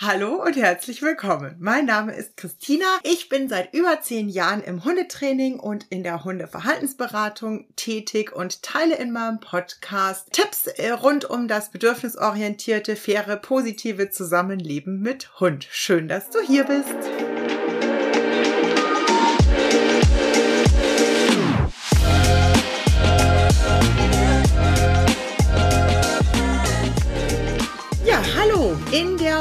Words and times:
Hallo 0.00 0.40
und 0.44 0.54
herzlich 0.54 1.02
willkommen. 1.02 1.56
Mein 1.58 1.84
Name 1.84 2.14
ist 2.14 2.36
Christina. 2.36 2.84
Ich 3.02 3.28
bin 3.28 3.48
seit 3.48 3.74
über 3.74 4.00
zehn 4.00 4.28
Jahren 4.28 4.62
im 4.62 4.84
Hundetraining 4.84 5.58
und 5.58 5.86
in 5.90 6.04
der 6.04 6.22
Hundeverhaltensberatung 6.22 7.66
tätig 7.74 8.30
und 8.32 8.62
teile 8.62 8.94
in 8.94 9.10
meinem 9.10 9.40
Podcast 9.40 10.30
Tipps 10.30 10.68
äh, 10.68 10.90
rund 10.90 11.24
um 11.24 11.48
das 11.48 11.72
bedürfnisorientierte, 11.72 12.94
faire, 12.94 13.38
positive 13.38 14.08
Zusammenleben 14.08 15.00
mit 15.00 15.40
Hund. 15.40 15.66
Schön, 15.68 16.06
dass 16.06 16.30
du 16.30 16.38
hier 16.42 16.62
bist. 16.62 16.94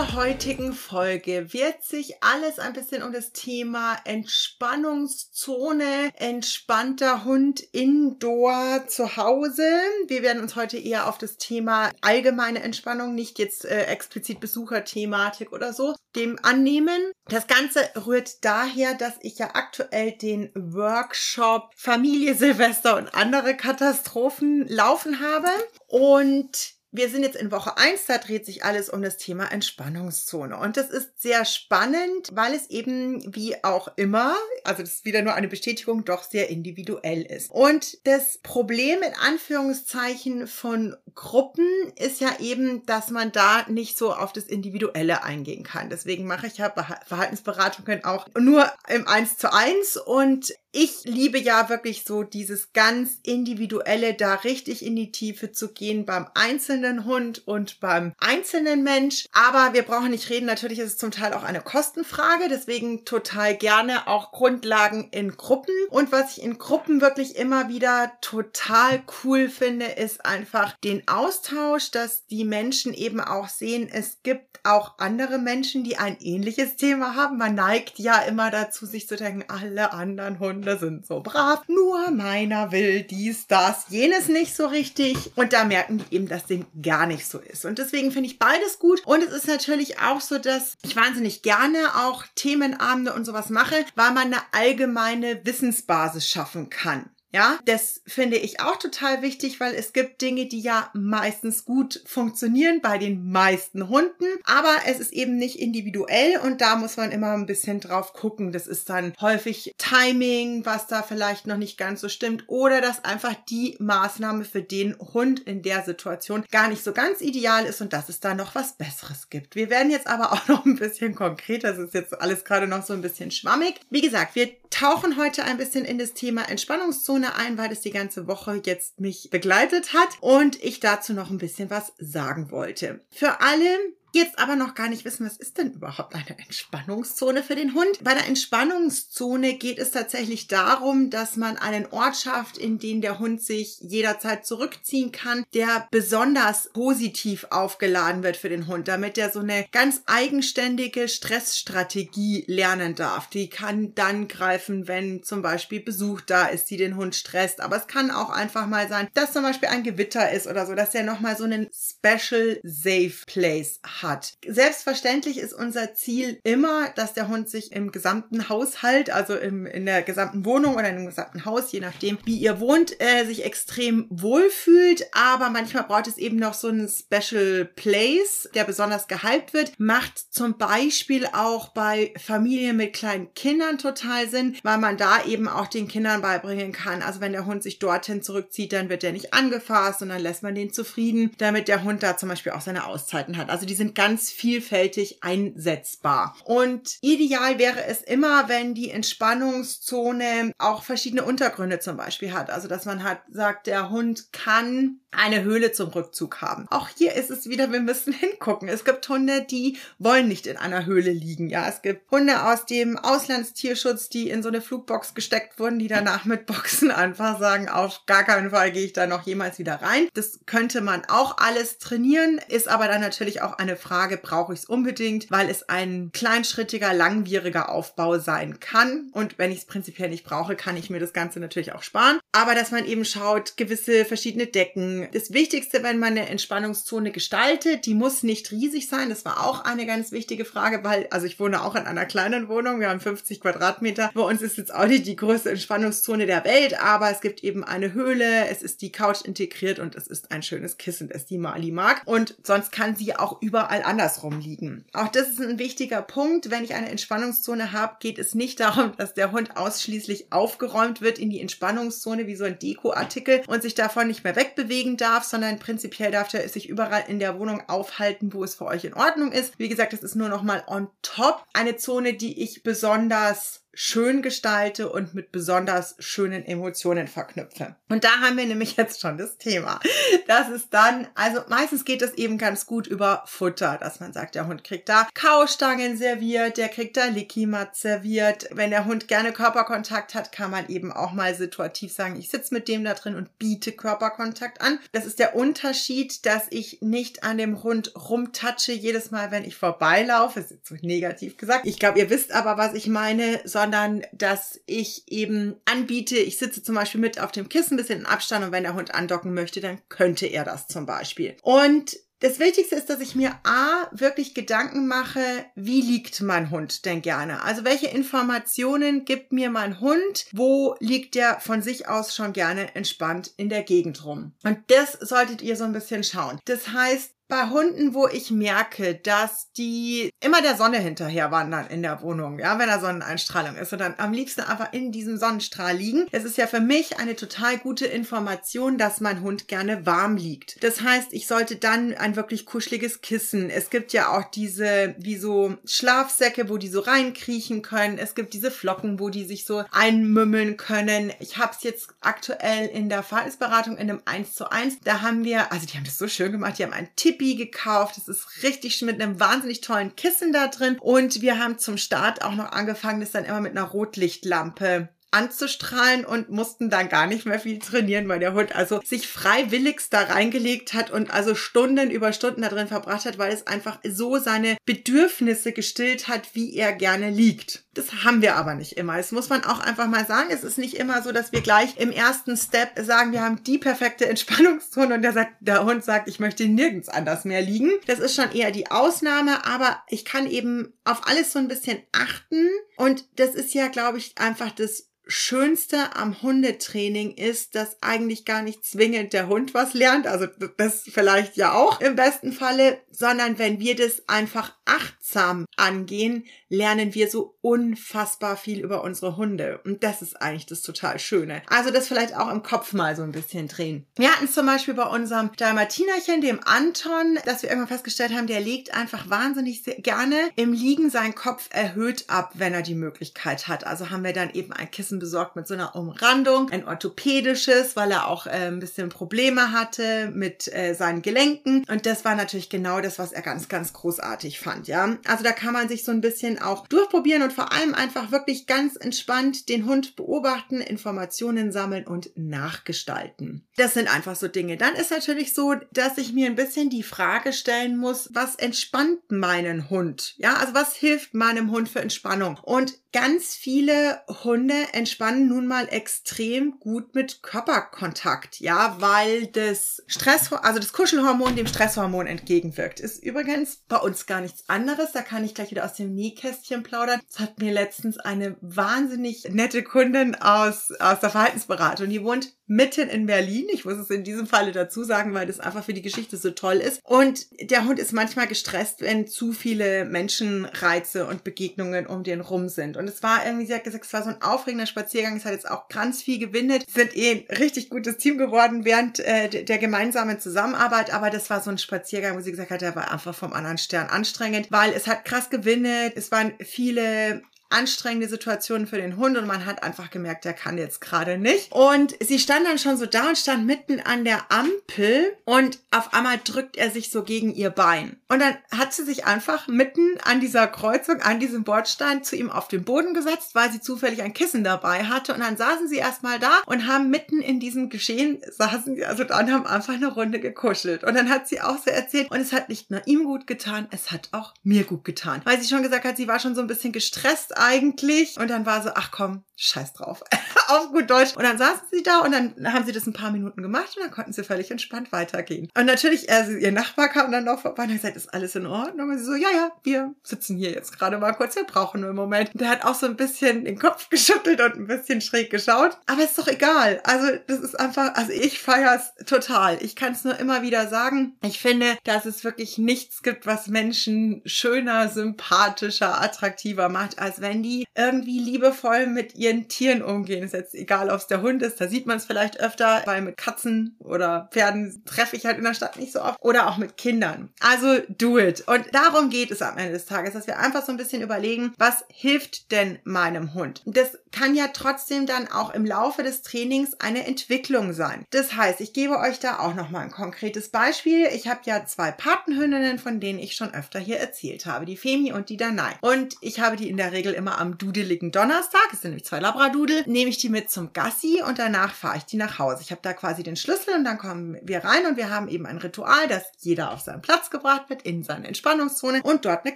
Der 0.08 0.16
heutigen 0.16 0.74
Folge 0.74 1.54
wird 1.54 1.84
sich 1.84 2.22
alles 2.22 2.60
ein 2.60 2.74
bisschen 2.74 3.02
um 3.04 3.12
das 3.12 3.32
Thema 3.32 3.98
Entspannungszone, 4.06 6.12
entspannter 6.16 7.26
Hund 7.26 7.62
indoor 7.72 8.86
zu 8.88 9.18
Hause. 9.18 9.68
Wir 10.08 10.22
werden 10.22 10.42
uns 10.42 10.56
heute 10.56 10.78
eher 10.78 11.08
auf 11.08 11.18
das 11.18 11.38
Thema 11.38 11.92
allgemeine 12.02 12.62
Entspannung, 12.62 13.16
nicht 13.16 13.40
jetzt 13.40 13.66
äh, 13.66 13.86
explizit 13.86 14.40
Besucherthematik 14.40 15.52
oder 15.52 15.74
so, 15.74 15.96
dem 16.16 16.38
annehmen. 16.44 17.12
Das 17.28 17.48
Ganze 17.48 17.90
rührt 18.06 18.46
daher, 18.46 18.94
dass 18.94 19.16
ich 19.22 19.40
ja 19.40 19.50
aktuell 19.54 20.12
den 20.12 20.52
Workshop 20.56 21.72
Familie 21.76 22.36
Silvester 22.36 22.98
und 22.98 23.16
andere 23.16 23.58
Katastrophen 23.58 24.68
laufen 24.68 25.20
habe 25.20 25.50
und 25.88 26.77
wir 26.92 27.10
sind 27.10 27.24
jetzt 27.24 27.36
in 27.36 27.52
Woche 27.52 27.78
eins. 27.78 28.06
da 28.06 28.18
dreht 28.18 28.46
sich 28.46 28.64
alles 28.64 28.90
um 28.90 29.02
das 29.02 29.18
Thema 29.18 29.52
Entspannungszone. 29.52 30.58
Und 30.58 30.78
das 30.78 30.90
ist 30.90 31.22
sehr 31.22 31.46
spannend, 31.46 32.30
weil 32.32 32.54
es 32.54 32.70
eben 32.70 33.36
wie 33.36 33.64
auch 33.64 33.90
immer, 33.98 34.36
also 34.64 34.84
das 34.84 34.96
ist 34.96 35.06
wieder 35.06 35.22
nur 35.22 35.34
eine 35.34 35.48
Bestätigung, 35.48 36.06
doch 36.06 36.24
sehr 36.24 36.50
individuell 36.50 37.24
ist. 37.24 37.52
Und 37.52 38.06
das 38.08 38.38
Problem 38.38 39.02
in 39.04 39.14
Anführungszeichen 39.14 40.48
von 40.48 40.96
Gruppen 41.14 41.68
ist 41.96 42.22
ja 42.22 42.40
eben, 42.40 42.86
dass 42.86 43.10
man 43.10 43.32
da 43.32 43.66
nicht 43.68 43.98
so 43.98 44.14
auf 44.14 44.32
das 44.32 44.46
Individuelle 44.46 45.24
eingehen 45.24 45.64
kann. 45.64 45.90
Deswegen 45.90 46.26
mache 46.26 46.48
ich 46.48 46.58
ja 46.58 46.74
Verhaltensberatungen 47.06 48.06
auch 48.06 48.28
nur 48.38 48.72
im 48.88 49.08
Eins 49.08 49.38
zu 49.38 49.52
eins 49.54 49.98
und 49.98 50.54
ich 50.80 51.06
liebe 51.06 51.40
ja 51.40 51.70
wirklich 51.70 52.04
so 52.04 52.22
dieses 52.22 52.72
ganz 52.72 53.18
individuelle, 53.24 54.14
da 54.14 54.36
richtig 54.36 54.86
in 54.86 54.96
die 54.96 55.12
Tiefe 55.12 55.52
zu 55.52 55.74
gehen 55.74 56.06
beim 56.06 56.28
einzelnen 56.36 57.04
Hund 57.06 57.48
und 57.48 57.80
beim 57.80 58.14
einzelnen 58.20 58.84
Mensch. 58.84 59.26
Aber 59.32 59.74
wir 59.74 59.82
brauchen 59.82 60.12
nicht 60.12 60.30
reden. 60.30 60.46
Natürlich 60.46 60.78
ist 60.78 60.92
es 60.92 60.98
zum 60.98 61.10
Teil 61.10 61.34
auch 61.34 61.42
eine 61.42 61.62
Kostenfrage. 61.62 62.48
Deswegen 62.48 63.06
total 63.06 63.56
gerne 63.58 64.08
auch 64.08 64.32
Grundlagen 64.32 65.10
in 65.10 65.36
Gruppen. 65.36 65.74
Und 65.90 66.12
was 66.12 66.38
ich 66.38 66.44
in 66.44 66.60
Gruppen 66.60 67.02
wirklich 67.02 67.38
immer 67.38 67.70
wieder 67.70 68.12
total 68.22 69.02
cool 69.24 69.50
finde, 69.50 69.88
ist 69.88 70.28
einfach 70.28 70.78
den 70.84 71.08
Austausch, 71.08 71.90
dass 71.90 72.28
die 72.28 72.46
Menschen 72.46 72.94
eben 72.94 73.20
auch 73.20 73.50
sehen, 73.50 73.90
es 73.92 74.22
gibt 74.22 74.60
auch 74.64 75.00
andere 75.00 75.40
Menschen, 75.40 75.84
die 75.84 75.98
ein 75.98 76.18
ähnliches 76.20 76.76
Thema 76.76 77.16
haben. 77.16 77.38
Man 77.38 77.56
neigt 77.56 77.98
ja 77.98 78.20
immer 78.20 78.52
dazu, 78.52 78.86
sich 78.86 79.08
zu 79.08 79.16
denken, 79.16 79.46
alle 79.48 79.92
anderen 79.92 80.38
Hunde 80.38 80.67
Hunde 80.68 80.80
sind 80.80 81.06
so 81.06 81.22
brav, 81.22 81.62
nur 81.68 82.12
meiner 82.12 82.72
will 82.72 83.04
dies, 83.04 83.48
das, 83.48 83.86
jenes 83.90 84.28
nicht 84.28 84.56
so 84.56 84.68
richtig. 84.68 85.32
Und 85.36 85.54
da 85.54 85.64
merken 85.64 86.00
die 86.00 86.16
eben, 86.16 86.28
dass 86.28 86.46
dem 86.46 86.66
gar 86.82 87.06
nicht 87.06 87.26
so 87.26 87.40
ist. 87.40 87.66
Und 87.66 87.80
deswegen 87.80 88.12
finde 88.12 88.30
ich 88.30 88.40
beides 88.40 88.80
gut. 88.80 89.02
Und 89.06 89.24
es 89.24 89.32
ist 89.32 89.48
natürlich 89.48 90.00
auch 90.00 90.20
so, 90.20 90.38
dass 90.38 90.78
ich 90.84 90.96
wahnsinnig 90.96 91.42
gerne 91.42 91.78
auch 91.96 92.26
Themenabende 92.36 93.14
und 93.14 93.26
sowas 93.26 93.50
mache, 93.50 93.76
weil 93.96 94.12
man 94.12 94.34
eine 94.34 94.42
allgemeine 94.52 95.46
Wissensbasis 95.46 96.28
schaffen 96.28 96.70
kann. 96.70 97.10
Ja, 97.34 97.60
das 97.66 98.02
finde 98.08 98.38
ich 98.38 98.62
auch 98.62 98.78
total 98.78 99.22
wichtig, 99.22 99.60
weil 99.60 99.74
es 99.76 99.92
gibt 99.92 100.22
Dinge, 100.22 100.46
die 100.46 100.62
ja 100.62 100.90
meistens 100.94 101.66
gut 101.66 102.02
funktionieren 102.06 102.80
bei 102.82 102.98
den 102.98 103.30
meisten 103.32 103.90
Hunden, 103.90 104.26
aber 104.46 104.74
es 104.86 105.00
ist 105.00 105.12
eben 105.12 105.38
nicht 105.38 105.60
individuell 105.60 106.40
und 106.40 106.62
da 106.62 106.78
muss 106.78 106.96
man 106.96 107.12
immer 107.12 107.34
ein 107.34 107.46
bisschen 107.46 107.82
drauf 107.82 108.14
gucken. 108.14 108.52
Das 108.52 108.66
ist 108.66 108.90
dann 108.90 109.14
häufig 109.20 109.76
Timing, 109.78 110.66
was 110.66 110.88
da 110.88 111.04
vielleicht 111.04 111.48
noch 111.48 111.58
nicht 111.58 111.78
ganz 111.78 112.02
so 112.02 112.08
stimmt 112.08 112.46
oder 112.48 112.80
dass 112.80 113.04
einfach 113.04 113.36
die 113.50 113.76
Maßnahme 113.80 114.46
für 114.46 114.62
den 114.62 114.98
Hund 114.98 115.42
in 115.42 115.62
der 115.62 115.84
Situation 115.84 116.46
gar 116.50 116.70
nicht 116.70 116.84
so 116.84 116.94
ganz 116.94 117.20
ideal 117.22 117.66
ist 117.66 117.82
und 117.82 117.92
dass 117.92 118.08
es 118.08 118.22
da 118.22 118.36
noch 118.36 118.56
was 118.56 118.78
Besseres 118.78 119.30
gibt. 119.30 119.56
Wir 119.56 119.70
werden 119.70 119.92
jetzt 119.92 120.08
aber 120.08 120.32
auch 120.32 120.48
noch 120.48 120.66
ein 120.66 120.78
bisschen 120.78 121.14
konkreter. 121.14 121.74
Das 121.74 121.80
ist 121.80 121.94
jetzt 121.94 122.20
alles 122.22 122.46
gerade 122.46 122.68
noch 122.68 122.86
so 122.86 122.94
ein 122.94 123.02
bisschen 123.02 123.32
schwammig. 123.32 123.82
Wie 123.90 124.02
gesagt, 124.02 124.36
wir 124.36 124.50
tauchen 124.70 125.18
heute 125.18 125.44
ein 125.44 125.58
bisschen 125.58 125.86
in 125.86 125.98
das 125.98 126.14
Thema 126.14 126.50
Entspannungszone 126.50 127.36
ein, 127.36 127.58
weil 127.58 127.70
das 127.70 127.82
die 127.82 127.92
ganze 127.92 128.28
Woche 128.28 128.62
jetzt 128.66 129.00
mich 129.00 129.30
begleitet 129.30 129.94
hat 129.94 130.10
und 130.22 130.62
ich 130.64 130.80
dazu 130.80 131.14
noch 131.14 131.30
ein 131.30 131.38
bisschen 131.38 131.70
was 131.70 131.94
sagen 131.98 132.52
wollte. 132.52 133.02
Für 133.10 133.42
alle, 133.42 133.78
jetzt 134.14 134.40
aber 134.40 134.56
noch 134.56 134.74
gar 134.74 134.90
nicht 134.90 135.06
wissen, 135.06 135.26
was 135.26 135.38
ist 135.38 135.58
denn 135.58 135.72
überhaupt 135.72 136.16
eine 136.16 136.40
Entspannungszone 136.40 137.44
für 137.44 137.56
den 137.56 137.74
Hund. 137.74 138.04
Bei 138.04 138.14
der 138.14 138.28
Entspannungszone 138.28 139.56
geht 139.56 139.78
es 139.80 139.92
tatsächlich 139.92 140.48
darum, 140.48 141.10
dass 141.10 141.36
man 141.36 141.58
einen 141.58 141.88
Ort 141.88 142.18
schafft, 142.18 142.58
in 142.58 142.80
den 142.80 143.02
der 143.02 143.20
Hund 143.20 143.42
sich 143.42 143.78
jederzeit 143.82 144.46
zurückziehen 144.46 145.12
kann, 145.12 145.46
der 145.54 145.88
besonders 145.92 146.70
positiv 146.74 147.48
aufgeladen 147.50 148.24
wird 148.24 148.38
für 148.38 148.50
den 148.50 148.68
Hund, 148.68 148.88
damit 148.88 149.18
er 149.18 149.32
so 149.32 149.40
eine 149.40 149.66
ganz 149.72 150.02
eigenständige 150.06 151.08
Stressstrategie 151.08 152.46
lernen 152.48 152.96
darf. 152.96 153.30
Die 153.30 153.50
kann 153.50 153.94
dann 153.94 154.28
greifen, 154.28 154.88
wenn 154.88 155.24
zum 155.24 155.42
Beispiel 155.42 155.82
Besuch 155.82 156.22
da 156.22 156.48
ist, 156.48 156.70
die 156.70 156.78
den 156.78 156.96
Hund 156.96 157.16
stresst. 157.16 157.62
Aber 157.62 157.76
es 157.78 157.88
kann 157.88 158.12
auch 158.12 158.30
einfach 158.30 158.68
mal 158.68 158.88
sein, 158.88 159.10
dass 159.14 159.34
zum 159.34 159.44
Beispiel 159.44 159.70
ein 159.70 159.84
Gewitter 159.84 160.32
ist 160.32 160.48
oder 160.48 160.66
so, 160.66 160.76
dass 160.76 160.96
er 160.96 161.04
nochmal 161.04 161.38
so 161.38 161.44
einen 161.44 161.70
Special 161.72 162.60
Safe 162.64 163.14
Place 163.26 163.80
hat 163.84 163.97
hat. 164.02 164.34
Selbstverständlich 164.46 165.38
ist 165.38 165.54
unser 165.54 165.94
Ziel 165.94 166.40
immer, 166.44 166.90
dass 166.96 167.14
der 167.14 167.28
Hund 167.28 167.50
sich 167.50 167.72
im 167.72 167.92
gesamten 167.92 168.50
Haushalt, 168.50 169.10
also 169.10 169.36
im, 169.36 169.66
in 169.66 169.86
der 169.86 170.02
gesamten 170.02 170.46
Wohnung 170.46 170.76
oder 170.76 170.92
dem 170.92 171.06
gesamten 171.06 171.46
Haus, 171.46 171.72
je 171.72 171.80
nachdem, 171.80 172.18
wie 172.26 172.38
ihr 172.38 172.60
wohnt, 172.60 173.00
äh, 173.02 173.26
sich 173.26 173.46
extrem 173.46 174.08
wohlfühlt. 174.10 175.06
Aber 175.14 175.50
manchmal 175.50 175.84
braucht 175.84 176.08
es 176.08 176.18
eben 176.18 176.38
noch 176.38 176.54
so 176.54 176.68
einen 176.68 176.90
Special 176.90 177.66
Place, 177.66 178.50
der 178.54 178.64
besonders 178.64 179.08
gehypt 179.08 179.54
wird. 179.54 179.74
Macht 179.80 180.18
zum 180.18 180.58
Beispiel 180.58 181.28
auch 181.28 181.70
bei 181.70 182.14
Familien 182.18 182.78
mit 182.78 182.94
kleinen 182.94 183.34
Kindern 183.34 183.78
total 183.78 184.30
Sinn, 184.30 184.56
weil 184.64 184.78
man 184.78 184.98
da 184.98 185.24
eben 185.26 185.48
auch 185.48 185.68
den 185.68 185.88
Kindern 185.88 186.22
beibringen 186.22 186.72
kann. 186.72 187.02
Also 187.02 187.22
wenn 187.22 187.32
der 187.32 187.46
Hund 187.46 187.64
sich 187.64 187.80
dorthin 187.80 188.22
zurückzieht, 188.22 188.74
dann 188.74 188.90
wird 188.90 189.04
er 189.04 189.12
nicht 189.12 189.34
angefasst 189.34 190.02
und 190.02 190.10
dann 190.10 190.22
lässt 190.22 190.44
man 190.44 190.56
den 190.56 190.74
zufrieden, 190.74 191.32
damit 191.38 191.68
der 191.68 191.84
Hund 191.84 192.04
da 192.04 192.18
zum 192.18 192.30
Beispiel 192.30 192.52
auch 192.52 192.62
seine 192.62 192.86
Auszeiten 192.86 193.38
hat. 193.38 193.50
Also 193.50 193.66
die 193.66 193.76
sind 193.88 193.96
ganz 193.96 194.30
vielfältig 194.30 195.24
einsetzbar. 195.24 196.36
Und 196.44 196.98
ideal 197.02 197.58
wäre 197.58 197.86
es 197.86 198.02
immer, 198.02 198.50
wenn 198.50 198.74
die 198.74 198.92
Entspannungszone 198.92 200.52
auch 200.58 200.84
verschiedene 200.84 201.24
Untergründe 201.24 201.80
zum 201.80 201.98
Beispiel 201.98 202.34
hat. 202.34 202.50
Also, 202.50 202.68
dass 202.68 202.86
man 202.86 203.04
hat, 203.04 203.22
sagt, 203.30 203.68
der 203.68 203.90
Hund 203.90 204.32
kann 204.34 205.00
eine 205.18 205.44
Höhle 205.44 205.72
zum 205.72 205.90
Rückzug 205.90 206.42
haben. 206.42 206.68
Auch 206.70 206.90
hier 206.96 207.14
ist 207.14 207.30
es 207.30 207.50
wieder, 207.50 207.72
wir 207.72 207.80
müssen 207.80 208.14
hingucken. 208.14 208.70
Es 208.70 208.86
gibt 208.86 209.08
Hunde, 209.10 209.42
die 209.42 209.78
wollen 210.00 210.28
nicht 210.28 210.48
in 210.48 210.58
einer 210.58 210.86
Höhle 210.86 211.12
liegen. 211.12 211.50
Ja, 211.50 211.68
es 211.68 211.82
gibt 211.82 212.10
Hunde 212.12 212.44
aus 212.44 212.66
dem 212.66 212.98
Auslandstierschutz, 212.98 214.10
die 214.10 214.30
in 214.30 214.44
so 214.44 214.50
eine 214.50 214.62
Flugbox 214.62 215.14
gesteckt 215.14 215.60
wurden, 215.60 215.80
die 215.80 215.88
danach 215.88 216.26
mit 216.26 216.46
Boxen 216.46 216.92
einfach 216.92 217.40
sagen, 217.40 217.70
auf 217.70 218.06
gar 218.06 218.24
keinen 218.24 218.52
Fall 218.52 218.72
gehe 218.72 218.86
ich 218.86 218.94
da 218.94 219.08
noch 219.08 219.26
jemals 219.26 219.60
wieder 219.60 219.82
rein. 219.82 220.08
Das 220.14 220.40
könnte 220.46 220.82
man 220.82 221.04
auch 221.06 221.38
alles 221.38 221.80
trainieren, 221.80 222.40
ist 222.48 222.68
aber 222.68 222.88
dann 222.88 223.02
natürlich 223.02 223.42
auch 223.42 223.58
eine 223.58 223.76
Frage, 223.76 224.18
brauche 224.18 224.54
ich 224.54 224.60
es 224.60 224.66
unbedingt, 224.66 225.32
weil 225.32 225.50
es 225.50 225.68
ein 225.68 226.12
kleinschrittiger, 226.14 226.94
langwieriger 226.94 227.70
Aufbau 227.70 228.20
sein 228.20 228.60
kann. 228.60 229.10
Und 229.14 229.38
wenn 229.40 229.52
ich 229.52 229.60
es 229.60 229.66
prinzipiell 229.66 230.10
nicht 230.10 230.26
brauche, 230.26 230.56
kann 230.56 230.78
ich 230.78 230.90
mir 230.90 231.00
das 231.00 231.14
Ganze 231.14 231.40
natürlich 231.40 231.74
auch 231.74 231.84
sparen. 231.84 232.20
Aber 232.32 232.54
dass 232.54 232.72
man 232.72 232.86
eben 232.86 233.06
schaut, 233.06 233.58
gewisse 233.58 234.06
verschiedene 234.06 234.48
Decken, 234.48 235.07
das 235.12 235.32
Wichtigste, 235.34 235.84
wenn 235.84 236.00
man 236.00 236.18
eine 236.18 236.30
Entspannungszone 236.30 237.12
gestaltet, 237.12 237.86
die 237.86 237.94
muss 237.94 238.24
nicht 238.24 238.52
riesig 238.52 238.88
sein. 238.88 239.10
Das 239.10 239.26
war 239.26 239.46
auch 239.46 239.66
eine 239.66 239.86
ganz 239.86 240.12
wichtige 240.12 240.46
Frage, 240.46 240.84
weil, 240.84 241.08
also 241.12 241.26
ich 241.26 241.40
wohne 241.40 241.64
auch 241.64 241.76
in 241.76 241.84
einer 241.84 242.06
kleinen 242.06 242.48
Wohnung. 242.48 242.80
Wir 242.80 242.90
haben 242.90 243.00
50 243.00 243.42
Quadratmeter. 243.42 244.12
Bei 244.14 244.22
uns 244.22 244.42
ist 244.42 244.58
jetzt 244.58 244.74
auch 244.74 244.86
nicht 244.86 245.06
die 245.06 245.16
größte 245.16 245.50
Entspannungszone 245.50 246.26
der 246.26 246.44
Welt, 246.46 246.80
aber 246.82 247.12
es 247.12 247.22
gibt 247.22 247.44
eben 247.44 247.64
eine 247.64 247.94
Höhle. 247.94 248.48
Es 248.48 248.62
ist 248.62 248.82
die 248.82 248.92
Couch 248.92 249.22
integriert 249.24 249.80
und 249.80 249.96
es 249.96 250.08
ist 250.08 250.32
ein 250.32 250.44
schönes 250.44 250.78
Kissen, 250.78 251.10
das 251.10 251.26
die 251.26 251.38
Mali 251.38 251.72
mag. 251.72 252.02
Und 252.06 252.36
sonst 252.44 252.72
kann 252.72 252.96
sie 252.96 253.16
auch 253.16 253.42
überall 253.42 253.84
andersrum 253.84 254.40
liegen. 254.40 254.86
Auch 254.94 255.10
das 255.10 255.30
ist 255.30 255.42
ein 255.42 255.60
wichtiger 255.60 256.02
Punkt. 256.02 256.50
Wenn 256.50 256.64
ich 256.64 256.74
eine 256.74 256.90
Entspannungszone 256.90 257.72
habe, 257.72 257.98
geht 258.00 258.20
es 258.20 258.36
nicht 258.36 258.60
darum, 258.60 258.94
dass 258.98 259.14
der 259.14 259.32
Hund 259.32 259.58
ausschließlich 259.58 260.32
aufgeräumt 260.32 261.02
wird 261.02 261.20
in 261.20 261.30
die 261.30 261.42
Entspannungszone 261.42 262.28
wie 262.28 262.36
so 262.36 262.46
ein 262.46 262.60
Dekoartikel 262.60 263.42
und 263.48 263.62
sich 263.62 263.76
davon 263.76 264.08
nicht 264.08 264.24
mehr 264.24 264.36
wegbewegen 264.36 264.87
bewegen 264.88 264.98
darf, 264.98 265.24
sondern 265.24 265.60
prinzipiell 265.60 266.12
darf 266.12 266.34
er 266.34 266.48
sich 266.48 266.70
überall 266.70 267.04
in 267.08 267.20
der 267.20 267.38
Wohnung 267.40 267.62
aufhalten, 267.68 268.34
wo 268.34 268.44
es 268.44 268.56
für 268.56 268.66
euch 268.66 268.86
in 268.86 268.94
Ordnung 268.94 269.32
ist. 269.32 269.60
Wie 269.60 269.70
gesagt, 269.70 269.94
das 269.94 270.02
ist 270.04 270.16
nur 270.16 270.30
noch 270.30 270.44
mal 270.44 270.64
on 270.68 270.88
top 271.02 271.44
eine 271.54 271.76
Zone, 271.76 272.14
die 272.14 272.42
ich 272.42 272.64
besonders 272.64 273.67
schön 273.80 274.24
gestalte 274.24 274.90
und 274.90 275.14
mit 275.14 275.32
besonders 275.32 275.96
schönen 276.00 276.44
Emotionen 276.44 277.08
verknüpfe. 277.08 277.76
Und 277.90 278.04
da 278.04 278.10
haben 278.22 278.36
wir 278.36 278.48
nämlich 278.48 278.76
jetzt 278.76 279.02
schon 279.02 279.20
das 279.20 279.38
Thema. 279.38 279.80
Das 280.26 280.50
ist 280.50 280.74
dann, 280.74 281.08
also 281.14 281.42
meistens 281.48 281.86
geht 281.86 282.02
es 282.02 282.16
eben 282.16 282.40
ganz 282.40 282.66
gut 282.66 282.88
über 282.88 283.24
Futter, 283.28 283.78
dass 283.80 284.00
man 284.00 284.14
sagt, 284.14 284.34
der 284.34 284.48
Hund 284.48 284.64
kriegt 284.64 284.90
da 284.90 285.08
Kaustangen 285.14 285.96
serviert, 285.96 286.58
der 286.58 286.70
kriegt 286.70 286.98
da 286.98 287.06
Lickimat 287.06 287.76
serviert. 287.76 288.50
Wenn 288.52 288.72
der 288.72 288.86
Hund 288.86 289.08
gerne 289.08 289.32
Körperkontakt 289.32 290.16
hat, 290.16 290.32
kann 290.32 290.50
man 290.50 290.68
eben 290.70 290.92
auch 290.92 291.12
mal 291.12 291.36
situativ 291.36 291.94
sagen, 291.94 292.18
ich 292.18 292.30
sitze 292.30 292.56
mit 292.56 292.68
dem 292.68 292.84
da 292.84 292.96
drin 292.96 293.16
und 293.16 293.38
biete 293.38 293.74
Körperkontakt 293.74 294.60
an. 294.60 294.80
Das 294.92 295.06
ist 295.06 295.20
der 295.20 295.36
Unterschied, 295.36 296.26
dass 296.26 296.48
ich 296.50 296.80
nicht 296.82 297.24
an 297.24 297.38
dem 297.38 297.62
Hund 297.62 297.94
rumtatsche 297.96 298.72
jedes 298.72 299.12
Mal, 299.12 299.30
wenn 299.30 299.46
ich 299.46 299.56
vorbeilaufe. 299.56 300.40
Das 300.40 300.50
ist 300.50 300.58
jetzt 300.58 300.68
so 300.68 300.76
negativ 300.82 301.38
gesagt. 301.38 301.68
Ich 301.68 301.78
glaube, 301.78 302.00
ihr 302.00 302.10
wisst 302.10 302.32
aber, 302.32 302.58
was 302.58 302.74
ich 302.74 302.88
meine, 302.88 303.40
sondern 303.44 303.67
sondern 303.68 304.04
dass 304.14 304.62
ich 304.66 305.04
eben 305.08 305.58
anbiete, 305.66 306.16
ich 306.16 306.38
sitze 306.38 306.64
zum 306.64 306.76
Beispiel 306.76 307.02
mit 307.02 307.20
auf 307.20 307.34
dem 307.34 307.50
Kissen, 307.50 307.74
ein 307.74 307.78
bisschen 307.78 308.00
in 308.00 308.06
Abstand 308.06 308.46
und 308.46 308.52
wenn 308.54 308.64
der 308.64 308.76
Hund 308.76 308.96
andocken 308.96 309.34
möchte, 309.34 309.60
dann 309.60 309.82
könnte 309.90 310.26
er 310.26 310.46
das 310.46 310.68
zum 310.68 310.86
Beispiel. 310.86 311.36
Und 311.42 311.98
das 312.22 312.40
Wichtigste 312.40 312.76
ist, 312.76 312.90
dass 312.90 313.02
ich 313.02 313.14
mir 313.14 313.34
A, 313.44 313.90
wirklich 313.92 314.34
Gedanken 314.34 314.88
mache, 314.88 315.20
wie 315.56 315.82
liegt 315.82 316.22
mein 316.22 316.50
Hund 316.50 316.86
denn 316.86 317.02
gerne? 317.02 317.44
Also 317.44 317.66
welche 317.66 317.88
Informationen 317.88 319.04
gibt 319.04 319.34
mir 319.34 319.52
mein 319.52 319.82
Hund? 319.82 320.26
Wo 320.32 320.76
liegt 320.80 321.14
der 321.16 321.42
von 321.42 321.62
sich 321.62 321.90
aus 321.90 322.16
schon 322.16 322.32
gerne 322.34 322.74
entspannt 322.74 323.32
in 323.36 323.50
der 323.50 323.64
Gegend 323.64 324.04
rum? 324.06 324.34
Und 324.44 324.60
das 324.68 324.94
solltet 324.94 325.42
ihr 325.42 325.58
so 325.58 325.66
ein 325.66 325.74
bisschen 325.74 326.04
schauen. 326.04 326.40
Das 326.46 326.70
heißt, 326.70 327.12
bei 327.28 327.50
Hunden, 327.50 327.94
wo 327.94 328.08
ich 328.08 328.32
merke, 328.32 328.96
dass 328.96 329.52
die 329.54 330.10
immer 330.22 330.42
der 330.42 330.56
Sonne 330.56 330.80
hinterher 330.80 331.32
wandern 331.32 331.68
in 331.68 331.82
der 331.82 332.02
Wohnung, 332.02 332.40
ja, 332.40 332.58
wenn 332.58 332.68
da 332.68 332.80
Sonneneinstrahlung 332.80 333.56
ist 333.58 333.74
und 333.74 333.80
dann 333.80 333.96
am 333.98 334.14
liebsten 334.14 334.42
einfach 334.42 334.72
in 334.72 334.92
diesem 334.92 335.18
Sonnenstrahl 335.18 335.76
liegen. 335.76 336.08
Es 336.12 336.24
ist 336.24 336.38
ja 336.38 336.48
für 336.48 336.62
mich 336.62 337.00
eine 337.00 337.16
total 337.16 337.58
gute 337.58 337.86
Information, 337.86 338.78
dass 338.78 339.02
mein 339.02 339.22
Hund 339.22 339.48
gerne 339.48 339.86
warm 339.86 340.16
liegt. 340.16 340.64
Das 340.64 340.82
heißt, 340.82 341.12
ich 341.12 341.28
sollte 341.28 341.58
dann 341.58 341.94
ein 341.96 342.16
wirklich 342.16 342.46
kuscheliges 342.46 343.02
Kissen. 343.02 343.50
Es 343.50 343.70
gibt 343.70 343.92
ja 343.92 344.18
auch 344.18 344.32
diese, 344.32 344.96
wie 344.98 345.18
so 345.18 345.58
Schlafsäcke, 345.66 346.50
wo 346.50 346.58
die 346.58 346.70
so 346.70 346.80
reinkriechen 346.80 347.62
können. 347.62 347.98
Es 347.98 348.16
gibt 348.16 348.34
diese 348.34 348.52
Flocken, 348.52 349.00
wo 349.00 349.10
die 349.10 349.26
sich 349.26 349.46
so 349.46 349.66
einmümmeln 349.72 350.56
können. 350.56 351.12
Ich 351.20 351.38
habe 351.38 351.52
es 351.56 351.64
jetzt 351.64 351.90
aktuell 352.00 352.68
in 352.68 352.88
der 352.88 353.04
Verhaltensberatung 353.04 353.76
in 353.78 353.90
einem 353.90 354.02
1 354.06 354.34
zu 354.34 354.50
1. 354.50 354.80
Da 354.84 355.02
haben 355.02 355.26
wir, 355.26 355.52
also 355.52 355.66
die 355.66 355.74
haben 355.74 355.84
das 355.84 355.98
so 355.98 356.08
schön 356.08 356.32
gemacht, 356.32 356.58
die 356.58 356.64
haben 356.64 356.74
einen 356.74 356.90
Tipp 356.96 357.17
Tippi 357.18 357.36
gekauft. 357.36 357.98
Es 357.98 358.08
ist 358.08 358.44
richtig 358.44 358.82
mit 358.82 359.02
einem 359.02 359.20
wahnsinnig 359.20 359.62
tollen 359.62 359.96
Kissen 359.96 360.32
da 360.32 360.48
drin. 360.48 360.78
Und 360.80 361.22
wir 361.22 361.40
haben 361.40 361.58
zum 361.58 361.78
Start 361.78 362.24
auch 362.24 362.36
noch 362.36 362.52
angefangen, 362.52 363.00
das 363.00 363.12
dann 363.12 363.26
immer 363.26 363.42
mit 363.42 363.58
einer 363.58 363.68
Rotlichtlampe 363.68 364.90
anzustrahlen 365.18 366.06
und 366.06 366.30
mussten 366.30 366.70
dann 366.70 366.90
gar 366.90 367.08
nicht 367.08 367.26
mehr 367.26 367.40
viel 367.40 367.60
trainieren, 367.60 368.08
weil 368.08 368.20
der 368.20 368.34
Hund 368.34 368.56
also 368.56 368.80
sich 368.84 369.08
freiwilligst 369.08 369.92
da 369.92 370.04
reingelegt 370.04 370.74
hat 370.74 370.92
und 370.92 371.12
also 371.12 371.34
Stunden 371.34 371.90
über 371.90 372.14
Stunden 372.14 372.44
da 372.44 372.50
drin 372.50 372.68
verbracht 372.68 373.06
hat, 373.06 373.18
weil 373.18 373.34
es 373.34 373.48
einfach 373.48 373.80
so 373.84 374.18
seine 374.20 374.58
Bedürfnisse 374.66 375.54
gestillt 375.54 376.08
hat, 376.08 376.30
wie 376.34 376.56
er 376.56 376.74
gerne 376.74 377.10
liegt. 377.10 377.64
Das 377.74 378.04
haben 378.04 378.22
wir 378.22 378.36
aber 378.36 378.56
nicht 378.56 378.74
immer. 378.74 378.98
Das 378.98 379.12
muss 379.12 379.30
man 379.30 379.44
auch 379.44 379.60
einfach 379.60 379.88
mal 379.88 380.06
sagen. 380.06 380.30
Es 380.32 380.44
ist 380.44 380.58
nicht 380.58 380.76
immer 380.76 381.04
so, 381.04 381.12
dass 381.12 381.32
wir 381.32 381.42
gleich 381.42 381.78
im 381.78 381.92
ersten 381.92 382.36
Step 382.36 382.72
sagen, 382.80 383.12
wir 383.12 383.22
haben 383.22 383.44
die 383.44 383.60
perfekte 383.60 384.08
Entspannungszone 384.08 384.96
und 384.96 385.02
der, 385.04 385.14
sagt, 385.14 385.34
der 385.42 385.64
Hund 385.64 385.84
sagt, 385.84 386.08
ich 386.08 386.20
möchte 386.20 386.48
nirgends 386.48 386.90
anders 386.90 387.24
mehr 387.24 387.42
liegen. 387.42 387.72
Das 387.86 388.00
ist 388.00 388.16
schon 388.16 388.32
eher 388.32 388.52
die 388.52 388.72
Ausnahme, 388.72 389.46
aber 389.46 389.84
ich 389.90 390.06
kann 390.06 390.28
eben 390.28 390.74
auf 390.86 391.08
alles 391.08 391.32
so 391.34 391.40
ein 391.40 391.48
bisschen 391.48 391.80
achten 391.92 392.50
und 392.78 393.06
das 393.20 393.36
ist 393.36 393.54
ja, 393.54 393.68
glaube 393.68 393.98
ich, 393.98 394.18
einfach 394.18 394.52
das 394.52 394.88
Schönste 395.10 395.96
am 395.96 396.22
Hundetraining 396.22 397.12
ist, 397.12 397.56
dass 397.56 397.82
eigentlich 397.82 398.26
gar 398.26 398.42
nicht 398.42 398.66
zwingend 398.66 399.14
der 399.14 399.28
Hund 399.28 399.54
was 399.54 399.74
lernt, 399.74 400.06
also 400.06 400.28
das 400.58 400.84
vielleicht 400.84 401.38
ja 401.38 401.54
auch 401.54 401.80
im 401.80 401.96
besten 401.96 402.34
Falle, 402.34 402.80
sondern 402.92 403.40
wenn 403.40 403.60
wir 403.60 403.76
das 403.76 404.08
einfach 404.10 404.54
achtsam 404.66 405.46
angehen, 405.56 406.26
lernen 406.50 406.94
wir 406.96 407.10
so 407.10 407.36
unfassbar 407.42 408.38
viel 408.38 408.60
über 408.60 408.84
unsere 408.84 409.18
Hunde. 409.18 409.60
Und 409.64 409.84
das 409.84 410.02
ist 410.02 410.22
eigentlich 410.22 410.46
das 410.46 410.62
total 410.62 411.00
Schöne. 411.00 411.42
Also 411.48 411.72
das 411.72 411.88
vielleicht 411.88 412.16
auch 412.16 412.32
im 412.32 412.44
Kopf 412.44 412.74
mal 412.74 412.96
so 412.96 413.04
ein 413.04 413.12
bisschen 413.12 413.48
drehen. 413.48 413.86
Wir 413.96 414.12
hatten 414.12 414.28
zum 414.28 414.46
Beispiel 414.46 414.74
bei 414.74 414.86
unserem 414.86 415.32
Dalmatinerchen, 415.36 416.22
dem 416.22 416.40
Anton, 416.44 417.20
dass 417.26 417.44
wir 417.44 417.50
irgendwann 417.50 417.70
festgestellt 417.70 418.14
haben, 418.14 418.28
der 418.28 418.40
legt 418.40 418.74
einfach 418.74 419.10
wahnsinnig 419.10 419.64
gerne 419.64 420.16
im 420.36 420.54
Liegen 420.54 420.90
seinen 420.90 421.16
Kopf 421.16 421.50
erhöht 421.52 422.06
ab, 422.08 422.32
wenn 422.36 422.54
er 422.54 422.62
die 422.62 422.76
Möglichkeit 422.76 423.48
hat. 423.48 423.66
Also 423.66 423.90
haben 423.90 424.04
wir 424.04 424.14
dann 424.14 424.30
eben 424.32 424.54
ein 424.54 424.72
Kissen 424.72 425.00
besorgt 425.00 425.36
mit 425.36 425.48
so 425.48 425.54
einer 425.54 425.76
Umrandung, 425.76 426.50
ein 426.52 426.68
orthopädisches, 426.68 427.76
weil 427.76 427.92
er 427.92 428.08
auch 428.08 428.28
äh, 428.28 428.48
ein 428.48 428.60
bisschen 428.60 428.90
Probleme 428.90 429.52
hatte 429.52 430.12
mit 430.14 430.54
äh, 430.54 430.74
seinen 430.74 431.02
Gelenken. 431.02 431.66
Und 431.70 431.86
das 431.86 432.06
war 432.06 432.16
natürlich 432.16 432.50
genau 432.50 432.82
das, 432.82 433.00
was 433.00 433.12
er 433.12 433.22
ganz, 433.22 433.50
ganz 433.50 433.74
großartig 433.74 434.40
fand, 434.40 434.68
ja. 434.68 434.98
Also 435.08 435.24
da 435.24 435.32
kann 435.32 435.54
man 435.54 435.68
sich 435.70 435.84
so 435.84 435.92
ein 435.92 436.02
bisschen 436.02 436.37
auch 436.40 436.68
durchprobieren 436.68 437.22
und 437.22 437.34
vor 437.34 437.52
allem 437.52 437.74
einfach 437.74 438.12
wirklich 438.12 438.48
ganz 438.48 438.76
entspannt 438.76 439.50
den 439.50 439.66
Hund 439.66 439.96
beobachten, 439.96 440.62
Informationen 440.62 441.52
sammeln 441.52 441.86
und 441.86 442.12
nachgestalten. 442.16 443.48
Das 443.56 443.74
sind 443.74 443.94
einfach 443.94 444.16
so 444.16 444.28
Dinge. 444.28 444.58
Dann 444.58 444.76
ist 444.76 444.92
natürlich 444.92 445.34
so, 445.34 445.56
dass 445.72 445.98
ich 445.98 446.14
mir 446.14 446.28
ein 446.28 446.36
bisschen 446.36 446.70
die 446.70 446.84
Frage 446.84 447.34
stellen 447.34 447.78
muss, 447.78 448.10
was 448.14 448.36
entspannt 448.36 449.00
meinen 449.10 449.70
Hund? 449.70 450.16
Ja, 450.18 450.36
also 450.36 450.54
was 450.54 450.76
hilft 450.76 451.14
meinem 451.14 451.52
Hund 451.52 451.70
für 451.70 451.82
Entspannung? 451.82 452.38
Und 452.44 452.80
ganz 452.92 453.36
viele 453.36 454.02
Hunde 454.24 454.56
entspannen 454.74 455.28
nun 455.28 455.46
mal 455.46 455.68
extrem 455.70 456.60
gut 456.60 456.96
mit 456.96 457.22
Körperkontakt, 457.22 458.40
ja, 458.40 458.78
weil 458.80 459.28
das 459.28 459.84
Stress, 459.88 460.32
also 460.34 460.60
das 460.60 460.74
Kuschelhormon 460.74 461.36
dem 461.36 461.48
Stresshormon 461.48 462.08
entgegenwirkt. 462.08 462.80
Ist 462.80 463.04
übrigens 463.04 463.64
bei 463.68 463.78
uns 463.78 464.06
gar 464.06 464.22
nichts 464.22 464.50
anderes. 464.50 464.94
Da 464.94 465.02
kann 465.02 465.24
ich 465.24 465.36
gleich 465.36 465.52
wieder 465.52 465.66
aus 465.66 465.74
dem 465.74 465.94
Nähkästchen 465.94 466.27
plaudern. 466.64 467.02
Das 467.08 467.20
hat 467.20 467.40
mir 467.40 467.52
letztens 467.52 467.98
eine 467.98 468.38
wahnsinnig 468.42 469.26
nette 469.30 469.64
Kundin 469.64 470.16
aus, 470.16 470.72
aus 470.80 471.00
der 471.00 471.10
Verhaltensberatung. 471.10 471.90
Die 471.90 472.04
wohnt 472.04 472.37
mitten 472.48 472.90
in 472.90 473.06
Berlin. 473.06 473.48
Ich 473.52 473.66
muss 473.66 473.78
es 473.78 473.90
in 473.90 474.04
diesem 474.04 474.26
Falle 474.26 474.52
dazu 474.52 474.84
sagen, 474.84 475.14
weil 475.14 475.28
das 475.28 475.40
einfach 475.40 475.64
für 475.64 475.74
die 475.74 475.82
Geschichte 475.82 476.18
so 476.18 476.32
toll 476.32 476.56
ist. 476.56 476.82
Und 476.84 477.28
der 477.52 477.66
Hund 477.66 477.78
ist 477.78 477.94
manchmal 477.94 478.28
gestresst, 478.28 478.82
wenn 478.82 479.06
zu 479.06 479.34
viele 479.34 479.86
Menschenreize 479.86 481.06
und 481.06 481.24
Begegnungen 481.24 481.86
um 481.86 482.04
den 482.04 482.22
rum 482.22 482.50
sind. 482.50 482.78
Und 482.78 482.88
es 482.88 483.04
war 483.04 483.26
irgendwie, 483.26 483.46
sie 483.46 483.54
hat 483.54 483.66
gesagt, 483.66 483.86
es 483.86 483.94
war 483.94 484.04
so 484.04 484.10
ein 484.10 484.22
aufregender 484.22 484.66
Spaziergang. 484.66 485.18
Es 485.18 485.26
hat 485.26 485.34
jetzt 485.34 485.50
auch 485.50 485.68
ganz 485.68 486.02
viel 486.02 486.20
gewindet. 486.20 486.66
Sie 486.68 486.80
sind 486.80 486.96
eh 486.96 487.26
ein 487.30 487.38
richtig 487.38 487.70
gutes 487.70 487.98
Team 487.98 488.18
geworden 488.18 488.64
während 488.64 489.00
äh, 489.00 489.44
der 489.44 489.58
gemeinsamen 489.58 490.20
Zusammenarbeit. 490.20 490.94
Aber 490.94 491.10
das 491.10 491.30
war 491.30 491.42
so 491.42 491.52
ein 491.52 491.58
Spaziergang, 491.58 492.16
wo 492.16 492.22
sie 492.22 492.32
gesagt 492.32 492.52
hat, 492.52 492.62
der 492.62 492.76
war 492.76 492.92
einfach 492.92 493.14
vom 493.14 493.34
anderen 493.34 493.58
Stern 493.58 493.88
anstrengend, 493.88 494.52
weil 494.52 494.72
es 494.72 494.88
hat 494.88 495.06
krass 495.06 495.30
gewinnet. 495.30 495.94
Es 495.96 496.12
waren 496.12 496.34
viele 496.40 497.22
anstrengende 497.50 498.08
Situationen 498.08 498.68
für 498.68 498.78
den 498.78 498.98
Hund 498.98 499.18
und 499.18 499.28
man 499.28 499.46
hat 499.46 499.64
einfach 499.64 499.90
gemerkt, 499.90 500.26
der 500.26 500.34
kann 500.34 500.58
jetzt 500.58 500.82
gerade 500.82 501.18
nicht. 501.18 501.52
Und 501.52 501.96
sie 502.04 502.20
stand 502.20 502.46
dann 502.46 502.58
schon 502.58 502.78
so 502.78 502.86
da 502.86 503.10
und 503.10 503.18
stand 503.18 503.46
mitten 503.46 503.80
an 503.80 504.04
der 504.04 504.32
Ampel 504.32 505.16
und 505.26 505.60
auf 505.72 505.94
einmal 505.94 506.20
drückt 506.24 506.58
er 506.58 506.72
sich 506.72 506.92
so 506.92 507.04
gegen 507.04 507.34
ihr 507.34 507.50
Bein. 507.50 507.98
Und 508.10 508.20
dann 508.20 508.36
hat 508.52 508.74
sie 508.74 508.84
sich 508.84 509.06
einfach 509.06 509.48
mitten 509.48 509.98
an 510.04 510.20
dieser 510.20 510.48
Kreuzung, 510.48 511.02
an 511.02 511.20
diesem 511.20 511.44
Bordstein 511.44 512.04
zu 512.04 512.16
ihm 512.16 512.30
auf 512.30 512.48
den 512.48 512.64
Boden 512.64 512.94
gesetzt, 512.94 513.36
weil 513.36 513.52
sie 513.52 513.62
zufällig 513.62 514.02
ein 514.02 514.14
Kissen 514.14 514.44
dabei 514.44 514.86
hatte. 514.86 515.14
Und 515.14 515.22
dann 515.22 515.38
saßen 515.38 515.68
sie 515.68 515.78
erstmal 515.78 516.20
da 516.20 516.42
und 516.46 516.68
haben 516.68 516.90
mitten 516.90 517.22
in 517.22 517.40
diesem 517.40 517.70
Geschehen, 517.70 518.22
saßen 518.38 518.76
sie 518.76 518.86
also 518.86 519.04
da 519.04 519.20
und 519.20 519.32
haben 519.32 519.46
einfach 519.46 519.74
eine 519.74 519.88
Runde 519.88 520.20
gekuschelt. 520.20 520.84
Und 520.84 520.96
dann 520.96 521.10
hat 521.10 521.28
sie 521.28 521.42
auch 521.42 521.58
so 521.58 521.70
erzählt, 521.70 522.12
und 522.12 522.20
es 522.20 522.34
hat 522.34 522.50
nicht 522.50 522.72
nur 522.72 522.86
ihm 522.88 523.04
gut 523.04 523.28
getan, 523.28 523.68
es 523.72 523.92
hat 523.92 524.10
auch 524.12 524.34
mir 524.44 524.64
gut 524.64 524.84
getan. 524.84 525.22
Weil 525.24 525.42
sie 525.42 525.48
schon 525.48 525.64
gesagt 525.64 525.86
hat, 525.86 525.98
sie 525.98 526.08
war 526.08 526.20
schon 526.20 526.36
so 526.36 526.42
ein 526.42 526.48
bisschen 526.48 526.72
gestresst 526.72 527.37
eigentlich. 527.38 528.20
Und 528.20 528.30
dann 528.30 528.46
war 528.46 528.62
so, 528.64 528.72
ach 528.76 528.92
komm, 528.92 529.24
scheiß 529.38 529.74
drauf. 529.74 530.04
Auf 530.48 530.72
gut 530.72 530.90
Deutsch. 530.90 531.16
Und 531.16 531.24
dann 531.24 531.38
saßen 531.38 531.68
sie 531.72 531.84
da 531.84 532.00
und 532.00 532.12
dann 532.12 532.54
haben 532.54 532.66
sie 532.66 532.72
das 532.72 532.88
ein 532.88 532.94
paar 532.94 533.12
Minuten 533.12 533.42
gemacht 533.42 533.76
und 533.76 533.84
dann 533.84 533.92
konnten 533.92 534.14
sie 534.14 534.24
völlig 534.24 534.50
entspannt 534.50 534.92
weitergehen. 534.92 535.50
Und 535.56 535.66
natürlich, 535.66 536.12
also 536.12 536.32
ihr 536.32 536.52
Nachbar 536.52 536.90
kam 536.90 537.12
dann 537.12 537.26
noch 537.26 537.42
vorbei 537.42 537.64
und 537.64 537.70
hat 537.70 537.76
gesagt, 537.76 537.96
ist 537.96 538.14
alles 538.14 538.36
in 538.36 538.48
Ordnung? 538.48 538.90
Und 538.90 538.98
sie 538.98 539.06
so, 539.06 539.16
ja, 539.16 539.30
ja, 539.30 539.52
wir 539.64 539.94
sitzen 540.04 540.38
hier 540.38 540.52
jetzt 540.52 540.78
gerade 540.78 540.98
mal 540.98 541.14
kurz, 541.14 541.36
wir 541.36 541.44
brauchen 541.44 541.82
nur 541.82 541.90
einen 541.90 541.98
Moment. 541.98 542.34
Und 542.34 542.42
der 542.42 542.50
hat 542.50 542.66
auch 542.66 542.76
so 542.76 542.88
ein 542.88 542.96
bisschen 542.96 543.46
den 543.46 543.60
Kopf 543.60 543.90
geschüttelt 543.90 544.42
und 544.42 544.56
ein 544.56 544.68
bisschen 544.68 545.02
schräg 545.02 545.30
geschaut. 545.30 545.78
Aber 545.86 546.04
ist 546.04 546.18
doch 546.18 546.28
egal. 546.28 546.82
Also 546.84 547.08
das 547.28 547.40
ist 547.40 547.60
einfach, 547.60 547.94
also 547.94 548.12
ich 548.12 548.40
feiere 548.40 548.76
es 548.76 549.06
total. 549.06 549.62
Ich 549.62 549.76
kann 549.76 549.92
es 549.92 550.04
nur 550.04 550.18
immer 550.18 550.42
wieder 550.42 550.68
sagen. 550.68 551.16
Ich 551.22 551.40
finde, 551.40 551.78
dass 551.84 552.06
es 552.06 552.24
wirklich 552.24 552.58
nichts 552.58 553.04
gibt, 553.04 553.26
was 553.26 553.48
Menschen 553.48 554.22
schöner, 554.26 554.90
sympathischer, 554.90 556.02
attraktiver 556.02 556.70
macht, 556.70 557.00
als 557.00 557.22
wenn 557.22 557.44
die 557.44 557.68
irgendwie 557.76 558.20
liebevoll 558.20 558.88
mit 558.88 559.16
ihren 559.28 559.48
Tieren 559.48 559.82
umgehen. 559.82 560.24
Ist 560.24 560.34
jetzt 560.34 560.56
egal, 560.56 560.90
ob 560.90 560.98
es 560.98 561.08
der 561.08 561.22
Hund 561.22 561.42
ist, 561.44 561.60
da 561.60 561.68
sieht 561.68 561.86
man 561.86 561.98
es 561.98 562.06
vielleicht 562.06 562.40
öfter, 562.40 562.82
weil 562.86 563.02
mit 563.02 563.18
Katzen 563.18 563.76
oder 563.80 564.30
Pferden 564.32 564.84
treffe 564.86 565.16
ich 565.16 565.26
halt 565.26 565.38
in 565.38 565.44
der 565.44 565.54
Stadt 565.54 565.78
nicht 565.78 565.92
so 565.92 566.02
oft 566.02 566.18
oder 566.22 566.48
auch 566.48 566.58
mit 566.58 566.78
Kindern. 566.78 567.30
Also 567.40 567.80
do 567.90 568.18
it. 568.18 568.48
Und 568.48 568.66
darum 568.74 569.10
geht 569.10 569.32
es 569.32 569.42
am 569.42 569.58
Ende 569.58 569.74
des 569.74 569.86
Tages, 569.86 570.14
dass 570.14 570.28
wir 570.28 570.40
einfach 570.40 570.66
so 570.66 570.72
ein 570.72 570.78
bisschen 570.78 571.02
überlegen, 571.02 571.54
was 571.58 571.84
hilft 571.92 572.52
denn 572.52 572.80
meinem 572.84 573.34
Hund? 573.34 573.62
Das 573.66 573.98
kann 574.12 574.36
ja 574.36 574.48
trotzdem 574.54 575.06
dann 575.06 575.28
auch 575.28 575.54
im 575.54 575.66
Laufe 575.66 576.04
des 576.04 576.22
Trainings 576.22 576.80
eine 576.80 577.06
Entwicklung 577.06 577.74
sein. 577.74 578.06
Das 578.12 578.36
heißt, 578.36 578.62
ich 578.62 578.74
gebe 578.74 578.98
euch 578.98 579.20
da 579.20 579.40
auch 579.40 579.54
noch 579.54 579.70
mal 579.70 579.82
ein 579.82 579.92
konkretes 579.92 580.50
Beispiel. 580.50 581.08
Ich 581.14 581.28
habe 581.28 581.42
ja 581.46 581.66
zwei 581.66 581.92
Patenhündinnen, 581.92 582.80
von 582.80 583.00
denen 583.00 583.20
ich 583.20 583.36
schon 583.36 583.54
öfter 583.54 583.80
hier 583.80 583.98
erzählt 583.98 584.46
habe, 584.46 584.66
die 584.66 584.78
Femi 584.78 585.12
und 585.12 585.30
die 585.30 585.38
Danai. 585.38 585.74
Und 585.82 586.16
ich 586.22 586.40
habe 586.40 586.56
die 586.56 586.70
in 586.70 586.78
der 586.78 586.92
Regel 586.92 587.14
immer 587.14 587.40
am 587.40 587.58
dudeligen 587.58 588.12
Donnerstag, 588.12 588.68
es 588.72 588.82
sind 588.82 588.92
nämlich 588.92 589.06
zwei 589.18 589.22
Labradudel, 589.22 589.84
nehme 589.88 590.10
ich 590.10 590.18
die 590.18 590.30
mit 590.30 590.52
zum 590.52 590.74
Gassi 590.74 591.22
und 591.28 591.40
danach 591.40 591.74
fahre 591.74 591.98
ich 591.98 592.06
die 592.06 592.18
nach 592.18 592.40
Hause. 592.40 592.62
Ich 592.62 592.72
habe 592.72 592.82
da 592.84 592.94
quasi 592.94 593.24
den 593.24 593.36
Schlüssel 593.36 593.74
und 593.76 593.84
dann 593.84 593.98
kommen 593.98 594.38
wir 594.44 594.64
rein 594.64 594.86
und 594.86 594.98
wir 594.98 595.10
haben 595.10 595.28
eben 595.28 595.46
ein 595.46 595.58
Ritual, 595.58 596.08
dass 596.08 596.24
jeder 596.40 596.72
auf 596.72 596.82
seinen 596.82 597.02
Platz 597.02 597.30
gebracht 597.30 597.70
wird, 597.70 597.82
in 597.82 598.04
seine 598.04 598.28
Entspannungszone 598.28 599.02
und 599.04 599.26
dort 599.26 599.46
eine 599.46 599.56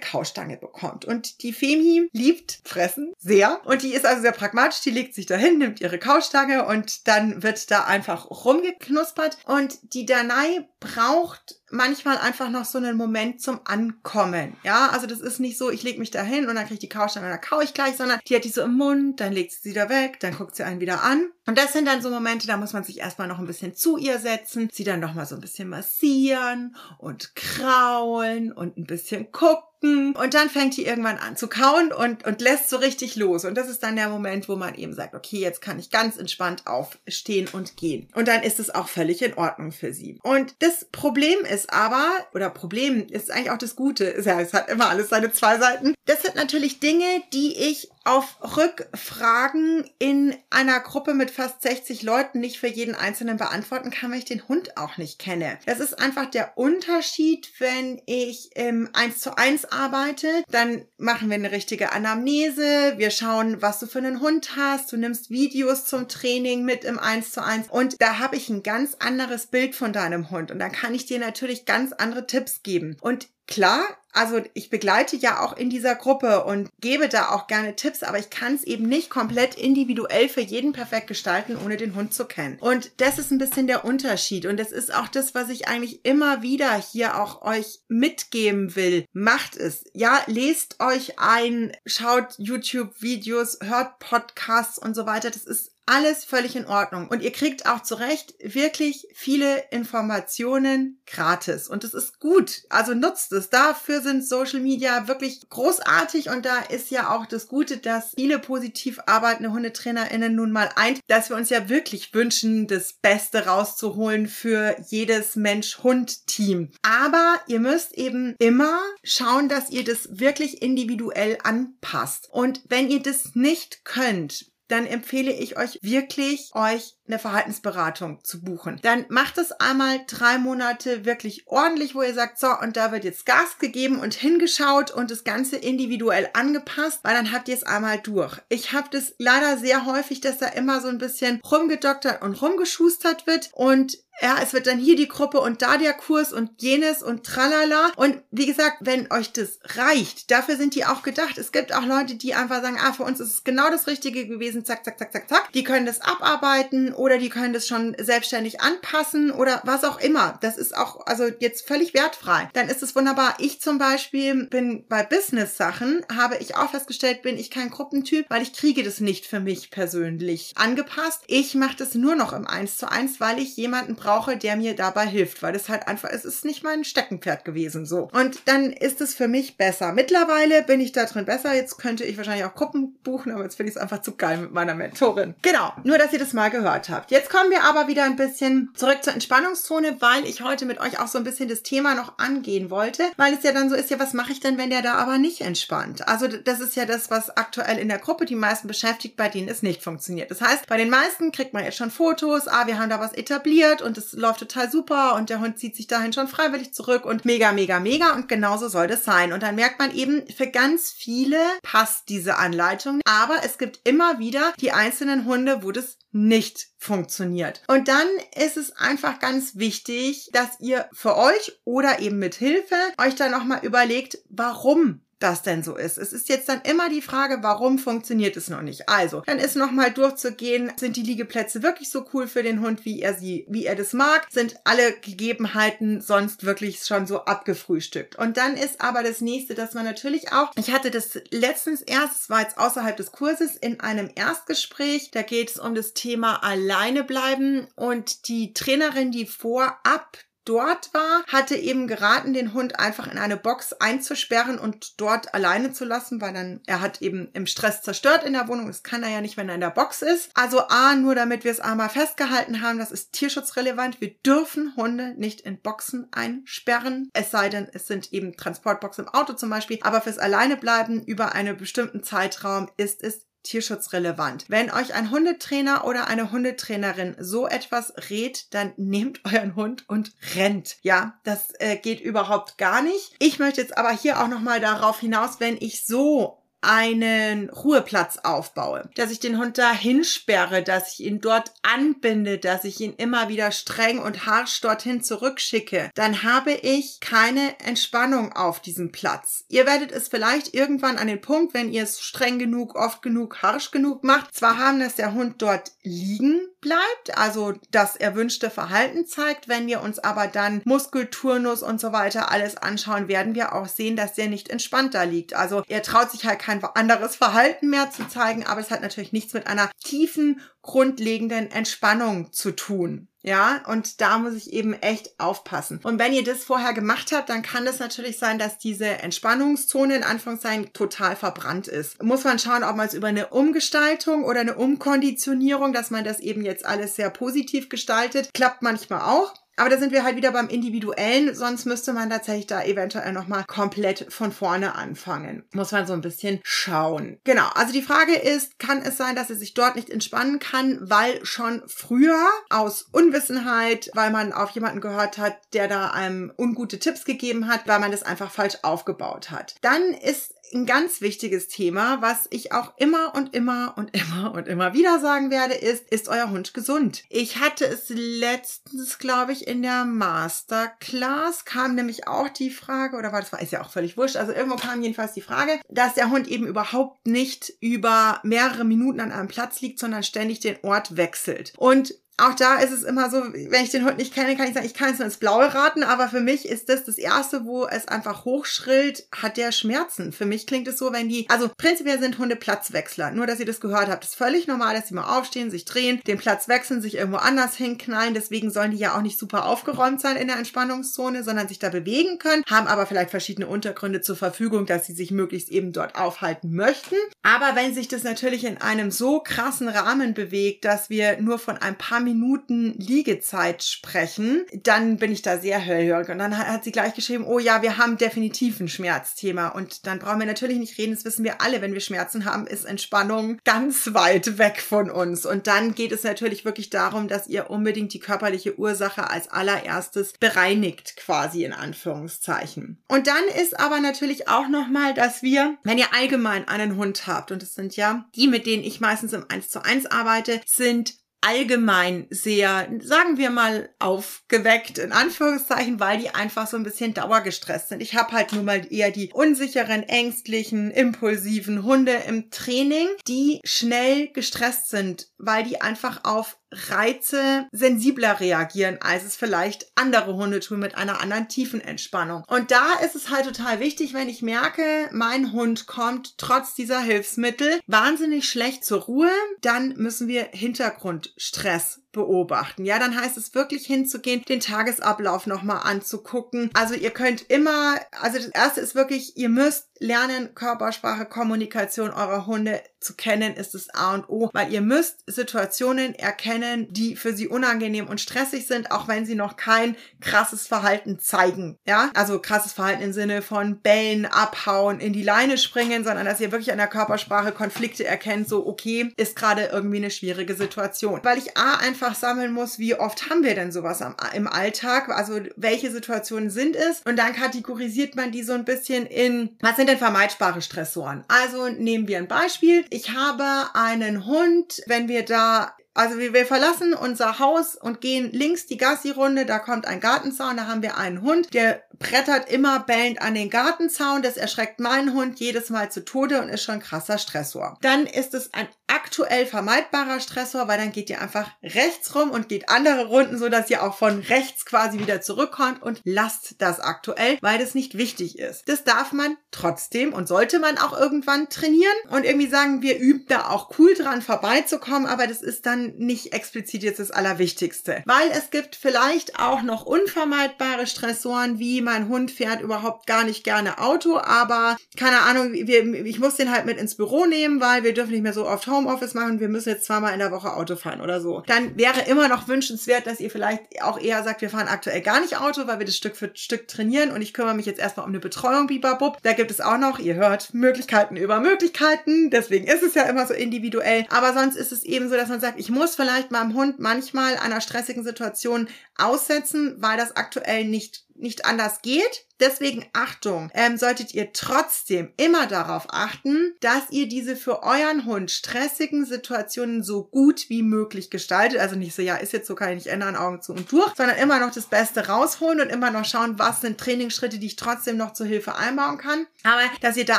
Kaustange 0.00 0.56
bekommt. 0.56 1.04
Und 1.04 1.42
die 1.42 1.52
Femi 1.52 2.08
liebt 2.12 2.60
Fressen 2.64 3.12
sehr 3.18 3.60
und 3.64 3.82
die 3.82 3.94
ist 3.94 4.06
also 4.06 4.22
sehr 4.22 4.32
pragmatisch, 4.32 4.80
die 4.80 4.90
legt 4.90 5.14
sich 5.14 5.26
dahin, 5.26 5.58
nimmt 5.58 5.80
ihre 5.80 5.98
Kaustange 5.98 6.66
und 6.66 7.06
dann 7.06 7.42
wird 7.42 7.70
da 7.70 7.84
einfach 7.84 8.30
rumgeknuspert 8.30 9.38
und 9.46 9.94
die 9.94 10.06
Danai 10.06 10.66
braucht 10.80 11.61
manchmal 11.72 12.18
einfach 12.18 12.50
noch 12.50 12.64
so 12.64 12.78
einen 12.78 12.96
Moment 12.96 13.40
zum 13.40 13.60
Ankommen. 13.64 14.56
Ja, 14.62 14.90
also 14.90 15.06
das 15.06 15.20
ist 15.20 15.40
nicht 15.40 15.58
so, 15.58 15.70
ich 15.70 15.82
lege 15.82 15.98
mich 15.98 16.10
da 16.10 16.22
hin 16.22 16.48
und 16.48 16.54
dann 16.54 16.64
kriege 16.64 16.74
ich 16.74 16.80
die 16.80 16.88
Couchstange 16.88 17.26
und 17.26 17.32
dann 17.32 17.40
kau 17.40 17.60
ich 17.60 17.74
gleich, 17.74 17.96
sondern 17.96 18.20
die 18.28 18.36
hat 18.36 18.44
die 18.44 18.50
so 18.50 18.62
im 18.62 18.76
Mund, 18.76 19.20
dann 19.20 19.32
legt 19.32 19.52
sie 19.52 19.62
sie 19.62 19.72
da 19.72 19.88
weg, 19.88 20.20
dann 20.20 20.36
guckt 20.36 20.54
sie 20.54 20.64
einen 20.64 20.80
wieder 20.80 21.02
an. 21.02 21.30
Und 21.46 21.58
das 21.58 21.72
sind 21.72 21.86
dann 21.86 22.02
so 22.02 22.10
Momente, 22.10 22.46
da 22.46 22.56
muss 22.56 22.72
man 22.72 22.84
sich 22.84 22.98
erstmal 22.98 23.26
noch 23.26 23.38
ein 23.38 23.46
bisschen 23.46 23.74
zu 23.74 23.96
ihr 23.96 24.18
setzen, 24.18 24.68
sie 24.72 24.84
dann 24.84 25.00
noch 25.00 25.14
mal 25.14 25.26
so 25.26 25.34
ein 25.34 25.40
bisschen 25.40 25.68
massieren 25.68 26.76
und 26.98 27.34
kraulen 27.34 28.52
und 28.52 28.76
ein 28.76 28.84
bisschen 28.84 29.32
gucken 29.32 29.71
und 29.82 30.34
dann 30.34 30.48
fängt 30.48 30.76
die 30.76 30.86
irgendwann 30.86 31.18
an 31.18 31.36
zu 31.36 31.48
kauen 31.48 31.92
und, 31.92 32.24
und 32.24 32.40
lässt 32.40 32.70
so 32.70 32.76
richtig 32.76 33.16
los. 33.16 33.44
Und 33.44 33.56
das 33.56 33.68
ist 33.68 33.82
dann 33.82 33.96
der 33.96 34.08
Moment, 34.08 34.48
wo 34.48 34.56
man 34.56 34.74
eben 34.74 34.94
sagt, 34.94 35.14
okay, 35.14 35.38
jetzt 35.38 35.60
kann 35.60 35.78
ich 35.78 35.90
ganz 35.90 36.16
entspannt 36.16 36.66
aufstehen 36.66 37.48
und 37.52 37.76
gehen. 37.76 38.08
Und 38.14 38.28
dann 38.28 38.42
ist 38.42 38.60
es 38.60 38.74
auch 38.74 38.88
völlig 38.88 39.22
in 39.22 39.34
Ordnung 39.34 39.72
für 39.72 39.92
sie. 39.92 40.18
Und 40.22 40.54
das 40.60 40.86
Problem 40.92 41.40
ist 41.40 41.72
aber, 41.72 42.08
oder 42.34 42.50
Problem 42.50 43.06
ist 43.08 43.30
eigentlich 43.30 43.50
auch 43.50 43.58
das 43.58 43.76
Gute, 43.76 44.04
es 44.14 44.52
hat 44.52 44.68
immer 44.68 44.88
alles 44.88 45.08
seine 45.08 45.32
zwei 45.32 45.58
Seiten. 45.58 45.94
Das 46.06 46.22
sind 46.22 46.34
natürlich 46.34 46.80
Dinge, 46.80 47.04
die 47.32 47.56
ich 47.56 47.88
auf 48.04 48.38
Rückfragen 48.56 49.88
in 49.98 50.34
einer 50.50 50.80
Gruppe 50.80 51.14
mit 51.14 51.30
fast 51.30 51.62
60 51.62 52.02
Leuten 52.02 52.40
nicht 52.40 52.58
für 52.58 52.68
jeden 52.68 52.94
Einzelnen 52.94 53.36
beantworten 53.36 53.90
kann, 53.90 54.10
weil 54.10 54.18
ich 54.18 54.24
den 54.24 54.46
Hund 54.48 54.76
auch 54.76 54.96
nicht 54.96 55.18
kenne. 55.18 55.58
Das 55.66 55.80
ist 55.80 55.98
einfach 55.98 56.26
der 56.26 56.56
Unterschied, 56.56 57.50
wenn 57.58 58.00
ich 58.06 58.50
im 58.56 58.90
1 58.92 59.18
zu 59.18 59.36
1 59.36 59.66
arbeite, 59.66 60.42
dann 60.50 60.84
machen 60.96 61.28
wir 61.28 61.36
eine 61.36 61.52
richtige 61.52 61.92
Anamnese, 61.92 62.94
wir 62.96 63.10
schauen, 63.10 63.62
was 63.62 63.78
du 63.78 63.86
für 63.86 63.98
einen 63.98 64.20
Hund 64.20 64.56
hast, 64.56 64.92
du 64.92 64.96
nimmst 64.96 65.30
Videos 65.30 65.86
zum 65.86 66.08
Training 66.08 66.64
mit 66.64 66.84
im 66.84 66.98
1 66.98 67.32
zu 67.32 67.44
1 67.44 67.68
und 67.68 68.00
da 68.00 68.18
habe 68.18 68.36
ich 68.36 68.48
ein 68.48 68.62
ganz 68.62 68.96
anderes 68.98 69.46
Bild 69.46 69.74
von 69.74 69.92
deinem 69.92 70.30
Hund 70.30 70.50
und 70.50 70.58
dann 70.58 70.72
kann 70.72 70.94
ich 70.94 71.06
dir 71.06 71.18
natürlich 71.18 71.64
ganz 71.64 71.92
andere 71.92 72.26
Tipps 72.26 72.62
geben. 72.62 72.96
Und 73.00 73.28
Klar, 73.48 73.82
also 74.12 74.42
ich 74.54 74.70
begleite 74.70 75.16
ja 75.16 75.40
auch 75.40 75.56
in 75.56 75.70
dieser 75.70 75.94
Gruppe 75.94 76.44
und 76.44 76.70
gebe 76.80 77.08
da 77.08 77.30
auch 77.30 77.46
gerne 77.46 77.76
Tipps, 77.76 78.02
aber 78.02 78.18
ich 78.18 78.30
kann 78.30 78.54
es 78.54 78.62
eben 78.64 78.86
nicht 78.88 79.10
komplett 79.10 79.54
individuell 79.54 80.28
für 80.28 80.40
jeden 80.40 80.72
perfekt 80.72 81.06
gestalten, 81.06 81.56
ohne 81.62 81.76
den 81.76 81.94
Hund 81.94 82.12
zu 82.12 82.26
kennen. 82.26 82.58
Und 82.60 82.92
das 82.98 83.18
ist 83.18 83.30
ein 83.30 83.38
bisschen 83.38 83.66
der 83.66 83.84
Unterschied 83.84 84.46
und 84.46 84.58
das 84.58 84.70
ist 84.70 84.94
auch 84.94 85.08
das, 85.08 85.34
was 85.34 85.48
ich 85.48 85.68
eigentlich 85.68 86.04
immer 86.04 86.42
wieder 86.42 86.74
hier 86.76 87.20
auch 87.20 87.42
euch 87.42 87.80
mitgeben 87.88 88.76
will. 88.76 89.06
Macht 89.12 89.56
es. 89.56 89.84
Ja, 89.94 90.20
lest 90.26 90.80
euch 90.80 91.18
ein, 91.18 91.72
schaut 91.86 92.34
YouTube-Videos, 92.38 93.58
hört 93.62 93.98
Podcasts 93.98 94.78
und 94.78 94.94
so 94.94 95.06
weiter. 95.06 95.30
Das 95.30 95.44
ist 95.44 95.72
alles 95.86 96.24
völlig 96.24 96.54
in 96.54 96.66
Ordnung. 96.66 97.08
Und 97.08 97.22
ihr 97.22 97.32
kriegt 97.32 97.66
auch 97.66 97.82
zu 97.82 97.96
Recht 97.96 98.34
wirklich 98.42 99.08
viele 99.14 99.64
Informationen 99.70 101.02
gratis. 101.06 101.68
Und 101.68 101.84
das 101.84 101.94
ist 101.94 102.20
gut. 102.20 102.62
Also 102.68 102.94
nutzt 102.94 103.32
es. 103.32 103.50
Dafür 103.50 104.00
sind 104.02 104.26
Social 104.26 104.60
Media 104.60 105.08
wirklich 105.08 105.48
großartig. 105.48 106.28
Und 106.30 106.44
da 106.44 106.58
ist 106.58 106.90
ja 106.90 107.14
auch 107.14 107.26
das 107.26 107.48
Gute, 107.48 107.78
dass 107.78 108.12
viele 108.14 108.38
positiv 108.38 109.00
arbeitende 109.06 109.52
HundetrainerInnen 109.52 110.34
nun 110.34 110.52
mal 110.52 110.70
eint, 110.76 111.00
dass 111.06 111.30
wir 111.30 111.36
uns 111.36 111.50
ja 111.50 111.68
wirklich 111.68 112.12
wünschen, 112.12 112.66
das 112.66 112.92
Beste 112.92 113.46
rauszuholen 113.46 114.26
für 114.26 114.76
jedes 114.88 115.36
Mensch-Hund-Team. 115.36 116.70
Aber 116.82 117.40
ihr 117.46 117.60
müsst 117.60 117.92
eben 117.94 118.34
immer 118.38 118.80
schauen, 119.04 119.48
dass 119.48 119.70
ihr 119.70 119.84
das 119.84 120.18
wirklich 120.18 120.62
individuell 120.62 121.38
anpasst. 121.42 122.28
Und 122.30 122.62
wenn 122.68 122.90
ihr 122.90 123.02
das 123.02 123.34
nicht 123.34 123.84
könnt, 123.84 124.51
dann 124.72 124.86
empfehle 124.86 125.32
ich 125.32 125.58
euch 125.58 125.78
wirklich, 125.82 126.50
euch 126.54 126.94
eine 127.06 127.18
Verhaltensberatung 127.18 128.24
zu 128.24 128.42
buchen. 128.42 128.80
Dann 128.80 129.04
macht 129.10 129.36
es 129.36 129.52
einmal 129.52 130.00
drei 130.06 130.38
Monate 130.38 131.04
wirklich 131.04 131.46
ordentlich, 131.46 131.94
wo 131.94 132.02
ihr 132.02 132.14
sagt, 132.14 132.38
so, 132.38 132.46
und 132.58 132.78
da 132.78 132.90
wird 132.90 133.04
jetzt 133.04 133.26
Gas 133.26 133.58
gegeben 133.58 134.00
und 134.00 134.14
hingeschaut 134.14 134.90
und 134.90 135.10
das 135.10 135.24
Ganze 135.24 135.56
individuell 135.56 136.30
angepasst, 136.32 137.00
weil 137.02 137.14
dann 137.14 137.32
habt 137.32 137.48
ihr 137.48 137.54
es 137.54 137.64
einmal 137.64 137.98
durch. 137.98 138.38
Ich 138.48 138.72
habe 138.72 138.88
das 138.90 139.14
leider 139.18 139.58
sehr 139.58 139.84
häufig, 139.84 140.22
dass 140.22 140.38
da 140.38 140.46
immer 140.46 140.80
so 140.80 140.88
ein 140.88 140.98
bisschen 140.98 141.42
rumgedoktert 141.42 142.22
und 142.22 142.40
rumgeschustert 142.40 143.26
wird 143.26 143.50
und 143.52 143.98
ja, 144.20 144.36
es 144.42 144.52
wird 144.52 144.66
dann 144.66 144.78
hier 144.78 144.96
die 144.96 145.08
Gruppe 145.08 145.40
und 145.40 145.62
da 145.62 145.78
der 145.78 145.94
Kurs 145.94 146.32
und 146.32 146.50
jenes 146.60 147.02
und 147.02 147.24
tralala. 147.24 147.92
Und 147.96 148.22
wie 148.30 148.46
gesagt, 148.46 148.78
wenn 148.80 149.10
euch 149.10 149.32
das 149.32 149.58
reicht, 149.76 150.30
dafür 150.30 150.56
sind 150.56 150.74
die 150.74 150.84
auch 150.84 151.02
gedacht. 151.02 151.38
Es 151.38 151.50
gibt 151.50 151.74
auch 151.74 151.84
Leute, 151.84 152.14
die 152.16 152.34
einfach 152.34 152.62
sagen, 152.62 152.78
ah, 152.80 152.92
für 152.92 153.04
uns 153.04 153.20
ist 153.20 153.32
es 153.32 153.44
genau 153.44 153.70
das 153.70 153.86
Richtige 153.86 154.26
gewesen, 154.26 154.64
zack, 154.64 154.84
zack, 154.84 154.98
zack, 154.98 155.12
zack, 155.12 155.28
zack. 155.28 155.52
Die 155.52 155.64
können 155.64 155.86
das 155.86 156.00
abarbeiten 156.00 156.92
oder 156.92 157.18
die 157.18 157.30
können 157.30 157.52
das 157.52 157.66
schon 157.66 157.96
selbstständig 157.98 158.60
anpassen 158.60 159.30
oder 159.30 159.62
was 159.64 159.84
auch 159.84 160.00
immer. 160.00 160.38
Das 160.40 160.56
ist 160.56 160.76
auch, 160.76 161.06
also 161.06 161.24
jetzt 161.40 161.66
völlig 161.66 161.94
wertfrei. 161.94 162.48
Dann 162.52 162.68
ist 162.68 162.82
es 162.82 162.94
wunderbar. 162.94 163.36
Ich 163.38 163.60
zum 163.60 163.78
Beispiel 163.78 164.46
bin 164.46 164.86
bei 164.88 165.02
Business-Sachen, 165.02 166.04
habe 166.14 166.36
ich 166.36 166.54
auch 166.56 166.70
festgestellt, 166.70 167.22
bin 167.22 167.38
ich 167.38 167.50
kein 167.50 167.70
Gruppentyp, 167.70 168.26
weil 168.28 168.42
ich 168.42 168.52
kriege 168.52 168.82
das 168.82 169.00
nicht 169.00 169.26
für 169.26 169.40
mich 169.40 169.70
persönlich 169.70 170.52
angepasst. 170.56 171.22
Ich 171.26 171.54
mache 171.54 171.76
das 171.76 171.94
nur 171.94 172.14
noch 172.14 172.32
im 172.32 172.46
1 172.46 172.76
zu 172.76 172.90
1, 172.90 173.18
weil 173.18 173.38
ich 173.38 173.56
jemanden 173.56 173.96
brauche, 174.02 174.36
der 174.36 174.56
mir 174.56 174.74
dabei 174.74 175.06
hilft, 175.06 175.42
weil 175.42 175.54
es 175.54 175.68
halt 175.68 175.86
einfach, 175.88 176.10
es 176.10 176.24
ist 176.24 176.44
nicht 176.44 176.62
mein 176.62 176.84
Steckenpferd 176.84 177.44
gewesen, 177.44 177.86
so. 177.86 178.08
Und 178.12 178.40
dann 178.46 178.72
ist 178.72 179.00
es 179.00 179.14
für 179.14 179.28
mich 179.28 179.56
besser. 179.56 179.92
Mittlerweile 179.92 180.62
bin 180.62 180.80
ich 180.80 180.92
da 180.92 181.04
drin 181.04 181.24
besser. 181.24 181.54
Jetzt 181.54 181.78
könnte 181.78 182.04
ich 182.04 182.16
wahrscheinlich 182.16 182.44
auch 182.44 182.54
Gruppen 182.54 182.94
buchen, 183.04 183.32
aber 183.32 183.44
jetzt 183.44 183.56
finde 183.56 183.70
ich 183.70 183.76
es 183.76 183.82
einfach 183.82 184.02
zu 184.02 184.16
geil 184.16 184.38
mit 184.38 184.52
meiner 184.52 184.74
Mentorin. 184.74 185.34
Genau. 185.42 185.72
Nur, 185.84 185.98
dass 185.98 186.12
ihr 186.12 186.18
das 186.18 186.32
mal 186.32 186.50
gehört 186.50 186.88
habt. 186.88 187.10
Jetzt 187.10 187.30
kommen 187.30 187.50
wir 187.50 187.64
aber 187.64 187.88
wieder 187.88 188.04
ein 188.04 188.16
bisschen 188.16 188.70
zurück 188.74 188.98
zur 189.02 189.12
Entspannungszone, 189.12 189.96
weil 190.00 190.24
ich 190.26 190.42
heute 190.42 190.66
mit 190.66 190.80
euch 190.80 190.98
auch 191.00 191.08
so 191.08 191.18
ein 191.18 191.24
bisschen 191.24 191.48
das 191.48 191.62
Thema 191.62 191.94
noch 191.94 192.18
angehen 192.18 192.70
wollte, 192.70 193.04
weil 193.16 193.34
es 193.34 193.42
ja 193.42 193.52
dann 193.52 193.70
so 193.70 193.76
ist, 193.76 193.90
ja, 193.90 193.98
was 193.98 194.12
mache 194.12 194.32
ich 194.32 194.40
denn, 194.40 194.58
wenn 194.58 194.70
der 194.70 194.82
da 194.82 194.94
aber 194.94 195.18
nicht 195.18 195.40
entspannt? 195.40 196.08
Also, 196.08 196.26
das 196.28 196.60
ist 196.60 196.76
ja 196.76 196.86
das, 196.86 197.10
was 197.10 197.36
aktuell 197.36 197.78
in 197.78 197.88
der 197.88 197.98
Gruppe 197.98 198.24
die 198.24 198.34
meisten 198.34 198.68
beschäftigt, 198.68 199.16
bei 199.16 199.28
denen 199.28 199.48
es 199.48 199.62
nicht 199.62 199.82
funktioniert. 199.82 200.30
Das 200.30 200.40
heißt, 200.40 200.66
bei 200.66 200.76
den 200.76 200.90
meisten 200.90 201.32
kriegt 201.32 201.52
man 201.52 201.64
jetzt 201.64 201.76
schon 201.76 201.90
Fotos, 201.90 202.48
ah, 202.48 202.66
wir 202.66 202.78
haben 202.78 202.90
da 202.90 203.00
was 203.00 203.12
etabliert 203.12 203.82
und 203.82 203.91
und 203.92 203.98
es 203.98 204.14
läuft 204.14 204.40
total 204.40 204.70
super 204.70 205.16
und 205.16 205.28
der 205.28 205.40
Hund 205.40 205.58
zieht 205.58 205.76
sich 205.76 205.86
dahin 205.86 206.14
schon 206.14 206.26
freiwillig 206.26 206.72
zurück 206.72 207.04
und 207.04 207.26
mega, 207.26 207.52
mega, 207.52 207.78
mega 207.78 208.14
und 208.14 208.26
genauso 208.26 208.68
soll 208.68 208.86
das 208.86 209.04
sein. 209.04 209.34
Und 209.34 209.42
dann 209.42 209.54
merkt 209.54 209.78
man 209.78 209.94
eben, 209.94 210.26
für 210.34 210.46
ganz 210.46 210.90
viele 210.90 211.36
passt 211.62 212.08
diese 212.08 212.38
Anleitung, 212.38 213.02
aber 213.04 213.40
es 213.44 213.58
gibt 213.58 213.86
immer 213.86 214.18
wieder 214.18 214.54
die 214.60 214.72
einzelnen 214.72 215.26
Hunde, 215.26 215.62
wo 215.62 215.72
das 215.72 215.98
nicht 216.10 216.68
funktioniert. 216.78 217.62
Und 217.66 217.88
dann 217.88 218.06
ist 218.34 218.56
es 218.56 218.74
einfach 218.76 219.18
ganz 219.18 219.56
wichtig, 219.56 220.30
dass 220.32 220.58
ihr 220.58 220.88
für 220.94 221.18
euch 221.18 221.60
oder 221.64 222.00
eben 222.00 222.18
mit 222.18 222.34
Hilfe 222.34 222.76
euch 222.96 223.14
dann 223.14 223.30
nochmal 223.30 223.60
überlegt, 223.62 224.18
warum 224.30 225.02
das 225.22 225.42
denn 225.42 225.62
so 225.62 225.76
ist. 225.76 225.98
Es 225.98 226.12
ist 226.12 226.28
jetzt 226.28 226.48
dann 226.48 226.60
immer 226.62 226.88
die 226.88 227.02
Frage, 227.02 227.38
warum 227.42 227.78
funktioniert 227.78 228.36
es 228.36 228.48
noch 228.48 228.62
nicht? 228.62 228.88
Also, 228.88 229.22
dann 229.26 229.38
ist 229.38 229.56
nochmal 229.56 229.92
durchzugehen, 229.92 230.72
sind 230.76 230.96
die 230.96 231.02
Liegeplätze 231.02 231.62
wirklich 231.62 231.90
so 231.90 232.04
cool 232.12 232.26
für 232.26 232.42
den 232.42 232.60
Hund, 232.60 232.84
wie 232.84 233.00
er 233.00 233.14
sie, 233.14 233.46
wie 233.48 233.66
er 233.66 233.76
das 233.76 233.92
mag? 233.92 234.26
Sind 234.30 234.56
alle 234.64 234.92
Gegebenheiten 234.92 236.00
sonst 236.00 236.44
wirklich 236.44 236.84
schon 236.84 237.06
so 237.06 237.24
abgefrühstückt? 237.24 238.16
Und 238.16 238.36
dann 238.36 238.56
ist 238.56 238.80
aber 238.80 239.02
das 239.02 239.20
nächste, 239.20 239.54
dass 239.54 239.74
man 239.74 239.84
natürlich 239.84 240.32
auch, 240.32 240.50
ich 240.56 240.72
hatte 240.72 240.90
das 240.90 241.20
letztens 241.30 241.82
erst, 241.82 242.22
es 242.22 242.30
war 242.30 242.40
jetzt 242.40 242.58
außerhalb 242.58 242.96
des 242.96 243.12
Kurses 243.12 243.56
in 243.56 243.80
einem 243.80 244.10
Erstgespräch, 244.14 245.10
da 245.12 245.22
geht 245.22 245.50
es 245.50 245.58
um 245.58 245.74
das 245.74 245.94
Thema 245.94 246.42
alleine 246.42 247.04
bleiben 247.04 247.68
und 247.76 248.28
die 248.28 248.52
Trainerin, 248.54 249.10
die 249.12 249.26
vorab 249.26 250.18
dort 250.44 250.92
war, 250.94 251.22
hatte 251.26 251.56
eben 251.56 251.86
geraten, 251.86 252.32
den 252.32 252.54
Hund 252.54 252.78
einfach 252.78 253.10
in 253.10 253.18
eine 253.18 253.36
Box 253.36 253.72
einzusperren 253.74 254.58
und 254.58 255.00
dort 255.00 255.34
alleine 255.34 255.72
zu 255.72 255.84
lassen, 255.84 256.20
weil 256.20 256.32
dann 256.32 256.60
er 256.66 256.80
hat 256.80 257.02
eben 257.02 257.28
im 257.32 257.46
Stress 257.46 257.82
zerstört 257.82 258.24
in 258.24 258.32
der 258.32 258.48
Wohnung. 258.48 258.66
Das 258.66 258.82
kann 258.82 259.02
er 259.02 259.10
ja 259.10 259.20
nicht, 259.20 259.36
wenn 259.36 259.48
er 259.48 259.54
in 259.54 259.60
der 259.60 259.70
Box 259.70 260.02
ist. 260.02 260.30
Also 260.34 260.60
A, 260.68 260.94
nur 260.94 261.14
damit 261.14 261.44
wir 261.44 261.50
es 261.50 261.60
einmal 261.60 261.88
festgehalten 261.88 262.62
haben, 262.62 262.78
das 262.78 262.92
ist 262.92 263.12
tierschutzrelevant. 263.12 264.00
Wir 264.00 264.14
dürfen 264.26 264.74
Hunde 264.76 265.14
nicht 265.16 265.42
in 265.42 265.60
Boxen 265.60 266.08
einsperren. 266.12 267.10
Es 267.12 267.30
sei 267.30 267.48
denn, 267.48 267.68
es 267.72 267.86
sind 267.86 268.12
eben 268.12 268.36
Transportboxen 268.36 269.04
im 269.04 269.14
Auto 269.14 269.34
zum 269.34 269.50
Beispiel. 269.50 269.78
Aber 269.82 270.00
fürs 270.00 270.18
Alleinebleiben 270.18 271.04
über 271.04 271.34
einen 271.34 271.56
bestimmten 271.56 272.02
Zeitraum 272.02 272.70
ist 272.76 273.02
es 273.02 273.26
tierschutzrelevant. 273.42 274.46
Wenn 274.48 274.70
euch 274.70 274.94
ein 274.94 275.10
Hundetrainer 275.10 275.84
oder 275.84 276.06
eine 276.08 276.32
Hundetrainerin 276.32 277.16
so 277.18 277.46
etwas 277.46 277.92
rät, 278.10 278.52
dann 278.54 278.72
nehmt 278.76 279.20
euren 279.24 279.56
Hund 279.56 279.88
und 279.88 280.12
rennt. 280.34 280.76
Ja, 280.82 281.18
das 281.24 281.52
äh, 281.58 281.76
geht 281.76 282.00
überhaupt 282.00 282.58
gar 282.58 282.82
nicht. 282.82 283.14
Ich 283.18 283.38
möchte 283.38 283.60
jetzt 283.60 283.76
aber 283.76 283.90
hier 283.90 284.20
auch 284.20 284.28
noch 284.28 284.40
mal 284.40 284.60
darauf 284.60 285.00
hinaus, 285.00 285.40
wenn 285.40 285.56
ich 285.58 285.84
so 285.86 286.41
einen 286.62 287.50
Ruheplatz 287.50 288.18
aufbaue, 288.18 288.88
dass 288.94 289.10
ich 289.10 289.20
den 289.20 289.38
Hund 289.38 289.58
da 289.58 289.72
hinsperre, 289.72 290.62
dass 290.62 290.94
ich 290.94 291.06
ihn 291.06 291.20
dort 291.20 291.52
anbinde, 291.62 292.38
dass 292.38 292.64
ich 292.64 292.80
ihn 292.80 292.94
immer 292.96 293.28
wieder 293.28 293.50
streng 293.50 293.98
und 293.98 294.26
harsch 294.26 294.60
dorthin 294.60 295.02
zurückschicke, 295.02 295.90
dann 295.94 296.22
habe 296.22 296.52
ich 296.52 297.00
keine 297.00 297.58
Entspannung 297.60 298.32
auf 298.32 298.60
diesem 298.60 298.92
Platz. 298.92 299.44
Ihr 299.48 299.66
werdet 299.66 299.92
es 299.92 300.08
vielleicht 300.08 300.54
irgendwann 300.54 300.96
an 300.96 301.08
den 301.08 301.20
Punkt, 301.20 301.52
wenn 301.54 301.72
ihr 301.72 301.82
es 301.82 302.00
streng 302.00 302.38
genug, 302.38 302.76
oft 302.76 303.02
genug, 303.02 303.42
harsch 303.42 303.70
genug 303.72 304.04
macht, 304.04 304.34
zwar 304.34 304.58
haben, 304.58 304.80
dass 304.80 304.94
der 304.94 305.14
Hund 305.14 305.42
dort 305.42 305.72
liegen 305.82 306.40
bleibt, 306.62 307.18
also 307.18 307.52
das 307.70 307.96
erwünschte 307.96 308.48
Verhalten 308.48 309.06
zeigt. 309.06 309.48
Wenn 309.48 309.66
wir 309.66 309.82
uns 309.82 309.98
aber 309.98 310.28
dann 310.28 310.62
Muskelturnus 310.64 311.62
und 311.62 311.78
so 311.78 311.92
weiter 311.92 312.30
alles 312.30 312.56
anschauen, 312.56 313.08
werden 313.08 313.34
wir 313.34 313.54
auch 313.54 313.68
sehen, 313.68 313.96
dass 313.96 314.14
der 314.14 314.28
nicht 314.28 314.48
entspannt 314.48 314.94
da 314.94 315.02
liegt. 315.02 315.34
Also 315.34 315.62
er 315.68 315.82
traut 315.82 316.10
sich 316.10 316.24
halt 316.24 316.38
kein 316.38 316.64
anderes 316.64 317.16
Verhalten 317.16 317.68
mehr 317.68 317.90
zu 317.90 318.08
zeigen, 318.08 318.46
aber 318.46 318.60
es 318.60 318.70
hat 318.70 318.80
natürlich 318.80 319.12
nichts 319.12 319.34
mit 319.34 319.46
einer 319.46 319.70
tiefen, 319.84 320.40
grundlegenden 320.62 321.50
Entspannung 321.50 322.32
zu 322.32 322.52
tun. 322.52 323.08
Ja, 323.22 323.62
und 323.68 324.00
da 324.00 324.18
muss 324.18 324.34
ich 324.34 324.52
eben 324.52 324.74
echt 324.74 325.18
aufpassen. 325.18 325.80
Und 325.84 325.98
wenn 325.98 326.12
ihr 326.12 326.24
das 326.24 326.44
vorher 326.44 326.72
gemacht 326.72 327.12
habt, 327.12 327.28
dann 327.28 327.42
kann 327.42 327.66
es 327.66 327.78
natürlich 327.78 328.18
sein, 328.18 328.38
dass 328.38 328.58
diese 328.58 328.86
Entspannungszone 328.86 329.96
in 329.96 330.02
Anführungszeichen 330.02 330.72
total 330.72 331.14
verbrannt 331.14 331.68
ist. 331.68 332.02
Muss 332.02 332.24
man 332.24 332.40
schauen, 332.40 332.64
ob 332.64 332.76
man 332.76 332.86
es 332.86 332.94
über 332.94 333.06
eine 333.06 333.28
Umgestaltung 333.28 334.24
oder 334.24 334.40
eine 334.40 334.56
Umkonditionierung, 334.56 335.72
dass 335.72 335.90
man 335.90 336.04
das 336.04 336.18
eben 336.18 336.44
jetzt 336.44 336.66
alles 336.66 336.96
sehr 336.96 337.10
positiv 337.10 337.68
gestaltet, 337.68 338.34
klappt 338.34 338.62
manchmal 338.62 339.02
auch. 339.02 339.34
Aber 339.56 339.68
da 339.68 339.78
sind 339.78 339.92
wir 339.92 340.04
halt 340.04 340.16
wieder 340.16 340.32
beim 340.32 340.48
Individuellen, 340.48 341.34
sonst 341.34 341.66
müsste 341.66 341.92
man 341.92 342.10
tatsächlich 342.10 342.46
da 342.46 342.62
eventuell 342.62 343.12
nochmal 343.12 343.44
komplett 343.46 344.06
von 344.12 344.32
vorne 344.32 344.74
anfangen. 344.74 345.44
Muss 345.52 345.72
man 345.72 345.86
so 345.86 345.92
ein 345.92 346.00
bisschen 346.00 346.40
schauen. 346.42 347.18
Genau, 347.24 347.48
also 347.54 347.72
die 347.72 347.82
Frage 347.82 348.14
ist, 348.14 348.58
kann 348.58 348.80
es 348.82 348.96
sein, 348.96 349.14
dass 349.14 349.30
er 349.30 349.36
sich 349.36 349.54
dort 349.54 349.76
nicht 349.76 349.90
entspannen 349.90 350.38
kann, 350.38 350.78
weil 350.82 351.24
schon 351.24 351.62
früher 351.66 352.26
aus 352.50 352.82
Unwissenheit, 352.92 353.90
weil 353.94 354.10
man 354.10 354.32
auf 354.32 354.50
jemanden 354.50 354.80
gehört 354.80 355.18
hat, 355.18 355.36
der 355.52 355.68
da 355.68 355.90
einem 355.90 356.32
ungute 356.38 356.78
Tipps 356.78 357.04
gegeben 357.04 357.46
hat, 357.46 357.66
weil 357.66 357.80
man 357.80 357.92
das 357.92 358.02
einfach 358.02 358.30
falsch 358.30 358.58
aufgebaut 358.62 359.30
hat. 359.30 359.54
Dann 359.60 359.92
ist 359.92 360.34
ein 360.54 360.66
ganz 360.66 361.00
wichtiges 361.00 361.48
Thema, 361.48 362.02
was 362.02 362.26
ich 362.30 362.52
auch 362.52 362.72
immer 362.76 363.14
und 363.14 363.34
immer 363.34 363.74
und 363.76 363.96
immer 363.96 364.32
und 364.34 364.48
immer 364.48 364.74
wieder 364.74 364.98
sagen 365.00 365.30
werde, 365.30 365.54
ist, 365.54 365.88
ist 365.90 366.08
euer 366.08 366.30
Hund 366.30 366.54
gesund? 366.54 367.04
Ich 367.08 367.38
hatte 367.38 367.66
es 367.66 367.88
letztens, 367.88 368.98
glaube 368.98 369.32
ich, 369.32 369.46
in 369.46 369.62
der 369.62 369.84
Masterclass 369.84 371.44
kam 371.44 371.74
nämlich 371.74 372.06
auch 372.08 372.28
die 372.28 372.50
Frage, 372.50 372.96
oder 372.96 373.12
war 373.12 373.20
das 373.20 373.32
ist 373.40 373.52
ja 373.52 373.62
auch 373.62 373.70
völlig 373.70 373.96
wurscht, 373.96 374.16
also 374.16 374.32
irgendwo 374.32 374.56
kam 374.56 374.82
jedenfalls 374.82 375.14
die 375.14 375.20
Frage, 375.20 375.60
dass 375.68 375.94
der 375.94 376.10
Hund 376.10 376.28
eben 376.28 376.46
überhaupt 376.46 377.06
nicht 377.06 377.52
über 377.60 378.20
mehrere 378.22 378.64
Minuten 378.64 379.00
an 379.00 379.12
einem 379.12 379.28
Platz 379.28 379.60
liegt, 379.60 379.78
sondern 379.78 380.02
ständig 380.02 380.40
den 380.40 380.56
Ort 380.62 380.96
wechselt. 380.96 381.52
Und 381.56 381.94
auch 382.18 382.34
da 382.34 382.56
ist 382.56 382.72
es 382.72 382.82
immer 382.82 383.10
so, 383.10 383.22
wenn 383.32 383.64
ich 383.64 383.70
den 383.70 383.84
Hund 383.84 383.96
nicht 383.96 384.14
kenne, 384.14 384.36
kann 384.36 384.46
ich 384.46 384.54
sagen, 384.54 384.66
ich 384.66 384.74
kann 384.74 384.90
es 384.90 384.98
nur 384.98 385.06
ins 385.06 385.16
Blaue 385.16 385.52
raten, 385.54 385.82
aber 385.82 386.08
für 386.08 386.20
mich 386.20 386.46
ist 386.46 386.68
das 386.68 386.84
das 386.84 386.98
erste, 386.98 387.44
wo 387.46 387.66
es 387.66 387.88
einfach 387.88 388.24
hochschrillt, 388.24 389.06
hat 389.16 389.38
der 389.38 389.50
Schmerzen. 389.50 390.12
Für 390.12 390.26
mich 390.26 390.46
klingt 390.46 390.68
es 390.68 390.78
so, 390.78 390.92
wenn 390.92 391.08
die, 391.08 391.26
also 391.30 391.50
prinzipiell 391.56 391.98
sind 392.00 392.18
Hunde 392.18 392.36
Platzwechsler. 392.36 393.12
Nur, 393.12 393.26
dass 393.26 393.40
ihr 393.40 393.46
das 393.46 393.60
gehört 393.60 393.88
habt, 393.88 394.04
ist 394.04 394.14
völlig 394.14 394.46
normal, 394.46 394.74
dass 394.74 394.88
sie 394.88 394.94
mal 394.94 395.18
aufstehen, 395.18 395.50
sich 395.50 395.64
drehen, 395.64 396.00
den 396.06 396.18
Platz 396.18 396.48
wechseln, 396.48 396.82
sich 396.82 396.96
irgendwo 396.96 397.18
anders 397.18 397.56
hinknallen. 397.56 398.14
Deswegen 398.14 398.50
sollen 398.50 398.72
die 398.72 398.78
ja 398.78 398.96
auch 398.96 399.02
nicht 399.02 399.18
super 399.18 399.46
aufgeräumt 399.46 400.00
sein 400.00 400.16
in 400.16 400.28
der 400.28 400.36
Entspannungszone, 400.36 401.24
sondern 401.24 401.48
sich 401.48 401.58
da 401.58 401.70
bewegen 401.70 402.18
können, 402.18 402.44
haben 402.48 402.66
aber 402.66 402.86
vielleicht 402.86 403.10
verschiedene 403.10 403.46
Untergründe 403.46 404.02
zur 404.02 404.16
Verfügung, 404.16 404.66
dass 404.66 404.86
sie 404.86 404.92
sich 404.92 405.12
möglichst 405.12 405.48
eben 405.48 405.72
dort 405.72 405.94
aufhalten 405.94 406.54
möchten. 406.54 406.96
Aber 407.22 407.56
wenn 407.56 407.74
sich 407.74 407.88
das 407.88 408.02
natürlich 408.02 408.44
in 408.44 408.60
einem 408.60 408.90
so 408.90 409.20
krassen 409.20 409.68
Rahmen 409.68 410.12
bewegt, 410.12 410.64
dass 410.64 410.90
wir 410.90 411.20
nur 411.20 411.38
von 411.38 411.56
ein 411.56 411.78
paar 411.78 412.01
Minuten 412.02 412.74
Liegezeit 412.78 413.62
sprechen, 413.62 414.44
dann 414.62 414.96
bin 414.96 415.12
ich 415.12 415.22
da 415.22 415.38
sehr 415.38 415.58
hellhörig. 415.58 416.08
Und 416.08 416.18
dann 416.18 416.36
hat 416.36 416.64
sie 416.64 416.72
gleich 416.72 416.94
geschrieben, 416.94 417.24
oh 417.24 417.38
ja, 417.38 417.62
wir 417.62 417.78
haben 417.78 417.96
definitiv 417.96 418.60
ein 418.60 418.68
Schmerzthema. 418.68 419.48
Und 419.48 419.86
dann 419.86 419.98
brauchen 419.98 420.20
wir 420.20 420.26
natürlich 420.26 420.58
nicht 420.58 420.78
reden, 420.78 420.94
das 420.94 421.04
wissen 421.04 421.24
wir 421.24 421.40
alle, 421.40 421.62
wenn 421.62 421.72
wir 421.72 421.80
Schmerzen 421.80 422.24
haben, 422.24 422.46
ist 422.46 422.64
Entspannung 422.64 423.38
ganz 423.44 423.94
weit 423.94 424.38
weg 424.38 424.60
von 424.60 424.90
uns. 424.90 425.26
Und 425.26 425.46
dann 425.46 425.74
geht 425.74 425.92
es 425.92 426.02
natürlich 426.02 426.44
wirklich 426.44 426.70
darum, 426.70 427.08
dass 427.08 427.28
ihr 427.28 427.50
unbedingt 427.50 427.92
die 427.94 428.00
körperliche 428.00 428.58
Ursache 428.58 429.10
als 429.10 429.28
allererstes 429.28 430.14
bereinigt, 430.18 430.96
quasi 430.96 431.44
in 431.44 431.52
Anführungszeichen. 431.52 432.82
Und 432.88 433.06
dann 433.06 433.24
ist 433.40 433.58
aber 433.58 433.80
natürlich 433.80 434.28
auch 434.28 434.48
nochmal, 434.48 434.94
dass 434.94 435.22
wir, 435.22 435.56
wenn 435.62 435.78
ihr 435.78 435.94
allgemein 435.94 436.48
einen 436.48 436.76
Hund 436.76 437.06
habt, 437.06 437.32
und 437.32 437.42
es 437.42 437.54
sind 437.54 437.76
ja 437.76 438.06
die, 438.14 438.28
mit 438.28 438.46
denen 438.46 438.64
ich 438.64 438.80
meistens 438.80 439.12
im 439.12 439.24
1 439.28 439.48
zu 439.48 439.64
1 439.64 439.86
arbeite, 439.86 440.40
sind 440.46 441.01
allgemein 441.22 442.06
sehr, 442.10 442.68
sagen 442.80 443.16
wir 443.16 443.30
mal, 443.30 443.70
aufgeweckt, 443.78 444.78
in 444.78 444.92
Anführungszeichen, 444.92 445.80
weil 445.80 445.98
die 445.98 446.10
einfach 446.10 446.46
so 446.46 446.56
ein 446.56 446.64
bisschen 446.64 446.94
dauergestresst 446.94 447.70
sind. 447.70 447.80
Ich 447.80 447.94
habe 447.94 448.12
halt 448.12 448.32
nur 448.32 448.42
mal 448.42 448.66
eher 448.70 448.90
die 448.90 449.12
unsicheren, 449.12 449.84
ängstlichen, 449.84 450.70
impulsiven 450.70 451.62
Hunde 451.62 452.02
im 452.06 452.30
Training, 452.30 452.88
die 453.06 453.40
schnell 453.44 454.08
gestresst 454.08 454.68
sind, 454.68 455.08
weil 455.22 455.44
die 455.44 455.60
einfach 455.60 456.04
auf 456.04 456.36
Reize 456.52 457.46
sensibler 457.52 458.20
reagieren, 458.20 458.78
als 458.80 459.04
es 459.04 459.16
vielleicht 459.16 459.72
andere 459.74 460.14
Hunde 460.14 460.40
tun 460.40 460.58
mit 460.58 460.74
einer 460.74 461.00
anderen 461.00 461.28
tiefen 461.28 461.60
Entspannung. 461.60 462.24
Und 462.26 462.50
da 462.50 462.74
ist 462.84 462.94
es 462.94 463.08
halt 463.08 463.24
total 463.24 463.60
wichtig, 463.60 463.94
wenn 463.94 464.08
ich 464.08 464.20
merke, 464.20 464.88
mein 464.92 465.32
Hund 465.32 465.66
kommt 465.66 466.18
trotz 466.18 466.54
dieser 466.54 466.80
Hilfsmittel 466.80 467.60
wahnsinnig 467.66 468.28
schlecht 468.28 468.64
zur 468.64 468.82
Ruhe, 468.82 469.10
dann 469.40 469.74
müssen 469.76 470.08
wir 470.08 470.28
Hintergrundstress 470.32 471.81
beobachten. 471.92 472.64
Ja, 472.64 472.78
dann 472.78 472.98
heißt 472.98 473.16
es 473.16 473.34
wirklich 473.34 473.66
hinzugehen, 473.66 474.24
den 474.28 474.40
Tagesablauf 474.40 475.26
nochmal 475.26 475.60
anzugucken. 475.64 476.50
Also 476.54 476.74
ihr 476.74 476.90
könnt 476.90 477.30
immer, 477.30 477.76
also 478.00 478.18
das 478.18 478.28
erste 478.28 478.60
ist 478.60 478.74
wirklich, 478.74 479.16
ihr 479.16 479.28
müsst 479.28 479.68
lernen, 479.82 480.34
Körpersprache, 480.34 481.06
Kommunikation 481.06 481.90
eurer 481.90 482.26
Hunde 482.26 482.62
zu 482.80 482.94
kennen, 482.94 483.34
ist 483.34 483.54
das 483.54 483.68
A 483.70 483.94
und 483.94 484.08
O, 484.08 484.30
weil 484.32 484.52
ihr 484.52 484.60
müsst 484.60 485.02
Situationen 485.06 485.94
erkennen, 485.94 486.72
die 486.72 486.96
für 486.96 487.12
sie 487.12 487.28
unangenehm 487.28 487.88
und 487.88 488.00
stressig 488.00 488.46
sind, 488.46 488.70
auch 488.70 488.88
wenn 488.88 489.06
sie 489.06 489.14
noch 489.14 489.36
kein 489.36 489.76
krasses 490.00 490.46
Verhalten 490.46 490.98
zeigen. 490.98 491.58
Ja, 491.66 491.90
also 491.94 492.20
krasses 492.20 492.52
Verhalten 492.52 492.82
im 492.82 492.92
Sinne 492.92 493.22
von 493.22 493.60
bellen, 493.60 494.06
abhauen, 494.06 494.80
in 494.80 494.92
die 494.92 495.02
Leine 495.02 495.38
springen, 495.38 495.84
sondern 495.84 496.06
dass 496.06 496.20
ihr 496.20 496.32
wirklich 496.32 496.52
an 496.52 496.58
der 496.58 496.68
Körpersprache 496.68 497.32
Konflikte 497.32 497.84
erkennt, 497.84 498.28
so 498.28 498.46
okay, 498.46 498.92
ist 498.96 499.16
gerade 499.16 499.46
irgendwie 499.46 499.78
eine 499.78 499.90
schwierige 499.90 500.34
Situation. 500.34 501.00
Weil 501.02 501.18
ich 501.18 501.36
A 501.36 501.56
einfach 501.56 501.81
einfach 501.82 501.98
sammeln 501.98 502.32
muss, 502.32 502.58
wie 502.58 502.74
oft 502.74 503.10
haben 503.10 503.24
wir 503.24 503.34
denn 503.34 503.50
sowas 503.50 503.82
am, 503.82 503.96
im 504.14 504.28
Alltag? 504.28 504.88
Also 504.88 505.20
welche 505.36 505.70
Situationen 505.70 506.30
sind 506.30 506.54
es? 506.54 506.82
Und 506.84 506.96
dann 506.96 507.12
kategorisiert 507.12 507.96
man 507.96 508.12
die 508.12 508.22
so 508.22 508.32
ein 508.32 508.44
bisschen 508.44 508.86
in, 508.86 509.36
was 509.40 509.56
sind 509.56 509.68
denn 509.68 509.78
vermeidbare 509.78 510.42
Stressoren? 510.42 511.04
Also 511.08 511.48
nehmen 511.48 511.88
wir 511.88 511.98
ein 511.98 512.08
Beispiel. 512.08 512.64
Ich 512.70 512.90
habe 512.90 513.24
einen 513.54 514.06
Hund, 514.06 514.62
wenn 514.66 514.88
wir 514.88 515.04
da 515.04 515.54
also 515.74 515.98
wir, 515.98 516.26
verlassen 516.26 516.74
unser 516.74 517.18
Haus 517.18 517.56
und 517.56 517.80
gehen 517.80 518.10
links 518.12 518.44
die 518.44 518.58
Gassi-Runde, 518.58 519.24
da 519.24 519.38
kommt 519.38 519.66
ein 519.66 519.80
Gartenzaun, 519.80 520.36
da 520.36 520.46
haben 520.46 520.60
wir 520.60 520.76
einen 520.76 521.00
Hund, 521.00 521.32
der 521.32 521.62
brettert 521.78 522.30
immer 522.30 522.60
bellend 522.60 523.00
an 523.02 523.14
den 523.14 523.30
Gartenzaun. 523.30 524.02
Das 524.02 524.16
erschreckt 524.16 524.60
meinen 524.60 524.94
Hund 524.94 525.20
jedes 525.20 525.50
Mal 525.50 525.70
zu 525.70 525.84
Tode 525.84 526.20
und 526.20 526.28
ist 526.28 526.42
schon 526.42 526.60
krasser 526.60 526.98
Stressor. 526.98 527.58
Dann 527.60 527.86
ist 527.86 528.14
es 528.14 528.32
ein 528.34 528.48
aktuell 528.66 529.26
vermeidbarer 529.26 530.00
Stressor, 530.00 530.48
weil 530.48 530.58
dann 530.58 530.72
geht 530.72 530.90
ihr 530.90 531.00
einfach 531.00 531.30
rechts 531.42 531.94
rum 531.94 532.10
und 532.10 532.28
geht 532.28 532.48
andere 532.48 532.86
Runden, 532.86 533.18
so 533.18 533.28
dass 533.28 533.50
ihr 533.50 533.62
auch 533.62 533.76
von 533.76 534.00
rechts 534.00 534.44
quasi 534.44 534.78
wieder 534.78 535.00
zurückkommt 535.00 535.62
und 535.62 535.80
lasst 535.84 536.36
das 536.38 536.60
aktuell, 536.60 537.18
weil 537.20 537.38
das 537.38 537.54
nicht 537.54 537.76
wichtig 537.76 538.18
ist. 538.18 538.48
Das 538.48 538.64
darf 538.64 538.92
man 538.92 539.16
trotzdem 539.30 539.92
und 539.92 540.08
sollte 540.08 540.38
man 540.38 540.58
auch 540.58 540.78
irgendwann 540.78 541.28
trainieren 541.28 541.72
und 541.90 542.04
irgendwie 542.04 542.28
sagen, 542.28 542.62
wir 542.62 542.78
üben 542.78 543.06
da 543.08 543.28
auch 543.28 543.58
cool 543.58 543.74
dran 543.74 544.02
vorbeizukommen, 544.02 544.86
aber 544.86 545.06
das 545.06 545.22
ist 545.22 545.46
dann 545.46 545.74
nicht 545.76 546.12
explizit 546.12 546.62
jetzt 546.62 546.80
das 546.80 546.90
Allerwichtigste, 546.90 547.82
weil 547.86 548.10
es 548.10 548.30
gibt 548.30 548.56
vielleicht 548.56 549.18
auch 549.18 549.42
noch 549.42 549.64
unvermeidbare 549.64 550.66
Stressoren, 550.66 551.38
wie 551.38 551.61
mein 551.62 551.88
Hund 551.88 552.10
fährt 552.10 552.40
überhaupt 552.40 552.86
gar 552.86 553.04
nicht 553.04 553.24
gerne 553.24 553.58
Auto, 553.58 553.98
aber 553.98 554.56
keine 554.76 555.00
Ahnung, 555.02 555.32
wir, 555.32 555.86
ich 555.86 555.98
muss 555.98 556.16
den 556.16 556.30
halt 556.30 556.46
mit 556.46 556.58
ins 556.58 556.76
Büro 556.76 557.06
nehmen, 557.06 557.40
weil 557.40 557.64
wir 557.64 557.74
dürfen 557.74 557.92
nicht 557.92 558.02
mehr 558.02 558.12
so 558.12 558.26
oft 558.26 558.46
Homeoffice 558.46 558.94
machen, 558.94 559.20
wir 559.20 559.28
müssen 559.28 559.50
jetzt 559.50 559.64
zweimal 559.64 559.92
in 559.92 559.98
der 559.98 560.12
Woche 560.12 560.34
Auto 560.34 560.56
fahren 560.56 560.80
oder 560.80 561.00
so. 561.00 561.22
Dann 561.26 561.56
wäre 561.56 561.82
immer 561.82 562.08
noch 562.08 562.28
wünschenswert, 562.28 562.86
dass 562.86 563.00
ihr 563.00 563.10
vielleicht 563.10 563.62
auch 563.62 563.78
eher 563.78 564.02
sagt, 564.02 564.20
wir 564.20 564.30
fahren 564.30 564.48
aktuell 564.48 564.80
gar 564.80 565.00
nicht 565.00 565.18
Auto, 565.18 565.46
weil 565.46 565.58
wir 565.58 565.66
das 565.66 565.76
Stück 565.76 565.96
für 565.96 566.10
Stück 566.14 566.48
trainieren 566.48 566.90
und 566.90 567.02
ich 567.02 567.14
kümmere 567.14 567.34
mich 567.34 567.46
jetzt 567.46 567.60
erstmal 567.60 567.86
um 567.86 567.92
eine 567.92 568.00
Betreuung, 568.00 568.46
bibabub. 568.46 568.98
Da 569.02 569.12
gibt 569.12 569.30
es 569.30 569.40
auch 569.40 569.58
noch, 569.58 569.78
ihr 569.78 569.94
hört, 569.94 570.34
Möglichkeiten 570.34 570.96
über 570.96 571.20
Möglichkeiten, 571.20 572.10
deswegen 572.10 572.46
ist 572.46 572.62
es 572.62 572.74
ja 572.74 572.84
immer 572.84 573.06
so 573.06 573.14
individuell. 573.14 573.86
Aber 573.90 574.12
sonst 574.12 574.36
ist 574.36 574.52
es 574.52 574.64
eben 574.64 574.88
so, 574.88 574.96
dass 574.96 575.08
man 575.08 575.20
sagt, 575.20 575.38
ich 575.38 575.50
muss 575.50 575.76
vielleicht 575.76 576.10
meinem 576.10 576.34
Hund 576.34 576.58
manchmal 576.58 577.16
einer 577.16 577.40
stressigen 577.40 577.84
Situation 577.84 578.48
aussetzen, 578.76 579.56
weil 579.58 579.76
das 579.76 579.96
aktuell 579.96 580.44
nicht 580.44 580.84
nicht 580.94 581.24
anders 581.24 581.62
geht. 581.62 582.06
Deswegen 582.20 582.64
Achtung, 582.72 583.30
ähm, 583.34 583.56
solltet 583.56 583.94
ihr 583.94 584.12
trotzdem 584.12 584.92
immer 584.96 585.26
darauf 585.26 585.66
achten, 585.70 586.34
dass 586.38 586.70
ihr 586.70 586.86
diese 586.86 587.16
für 587.16 587.42
euren 587.42 587.84
Hund 587.84 588.12
stressigen 588.12 588.84
Situationen 588.84 589.64
so 589.64 589.82
gut 589.82 590.28
wie 590.28 590.42
möglich 590.42 590.88
gestaltet. 590.88 591.40
Also 591.40 591.56
nicht 591.56 591.74
so, 591.74 591.82
ja, 591.82 591.96
ist 591.96 592.12
jetzt 592.12 592.28
so, 592.28 592.36
kann 592.36 592.50
ich 592.50 592.64
nicht 592.64 592.66
ändern, 592.68 592.94
Augen 592.94 593.22
zu 593.22 593.32
und 593.32 593.50
durch, 593.50 593.74
sondern 593.74 593.96
immer 593.96 594.20
noch 594.20 594.32
das 594.32 594.46
Beste 594.46 594.86
rausholen 594.86 595.40
und 595.40 595.48
immer 595.48 595.72
noch 595.72 595.84
schauen, 595.84 596.16
was 596.20 596.42
sind 596.42 596.58
Trainingsschritte, 596.58 597.18
die 597.18 597.26
ich 597.26 597.36
trotzdem 597.36 597.76
noch 597.76 597.92
zur 597.92 598.06
Hilfe 598.06 598.36
einbauen 598.36 598.78
kann. 598.78 599.06
Aber 599.24 599.42
dass 599.60 599.76
ihr 599.76 599.84
da 599.84 599.98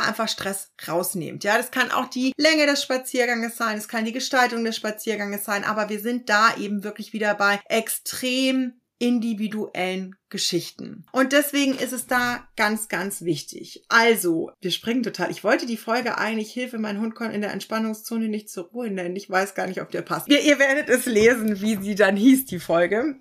einfach 0.00 0.28
Stress 0.28 0.70
rausnehmt. 0.88 1.44
Ja, 1.44 1.58
das 1.58 1.70
kann 1.70 1.90
auch 1.90 2.08
die 2.08 2.32
Länge 2.38 2.64
des 2.66 2.82
Spazierganges 2.82 3.58
sein, 3.58 3.76
es 3.76 3.88
kann 3.88 4.06
die 4.06 4.12
Gestaltung 4.12 4.64
des 4.64 4.76
Spazierganges 4.76 5.44
sein, 5.44 5.64
aber 5.64 5.90
wir 5.90 6.00
sind 6.00 6.30
da 6.30 6.56
eben 6.56 6.84
wirklich 6.84 7.12
wieder 7.12 7.34
bei 7.34 7.60
extrem 7.68 8.80
individuellen 8.98 10.16
Geschichten. 10.34 11.06
Und 11.12 11.32
deswegen 11.32 11.74
ist 11.74 11.92
es 11.92 12.08
da 12.08 12.48
ganz, 12.56 12.88
ganz 12.88 13.22
wichtig. 13.22 13.84
Also, 13.88 14.50
wir 14.60 14.72
springen 14.72 15.04
total. 15.04 15.30
Ich 15.30 15.44
wollte 15.44 15.64
die 15.64 15.76
Folge 15.76 16.18
eigentlich 16.18 16.52
Hilfe, 16.52 16.78
mein 16.78 17.00
Hund 17.00 17.14
kommt 17.14 17.32
in 17.32 17.40
der 17.40 17.52
Entspannungszone 17.52 18.28
nicht 18.28 18.50
zur 18.50 18.64
Ruhe 18.64 18.90
nennen. 18.90 19.14
Ich 19.14 19.30
weiß 19.30 19.54
gar 19.54 19.68
nicht, 19.68 19.80
ob 19.80 19.92
der 19.92 20.02
passt. 20.02 20.28
Ihr, 20.28 20.40
ihr 20.40 20.58
werdet 20.58 20.88
es 20.88 21.06
lesen, 21.06 21.60
wie 21.60 21.76
sie 21.76 21.94
dann 21.94 22.16
hieß, 22.16 22.46
die 22.46 22.58
Folge. 22.58 23.16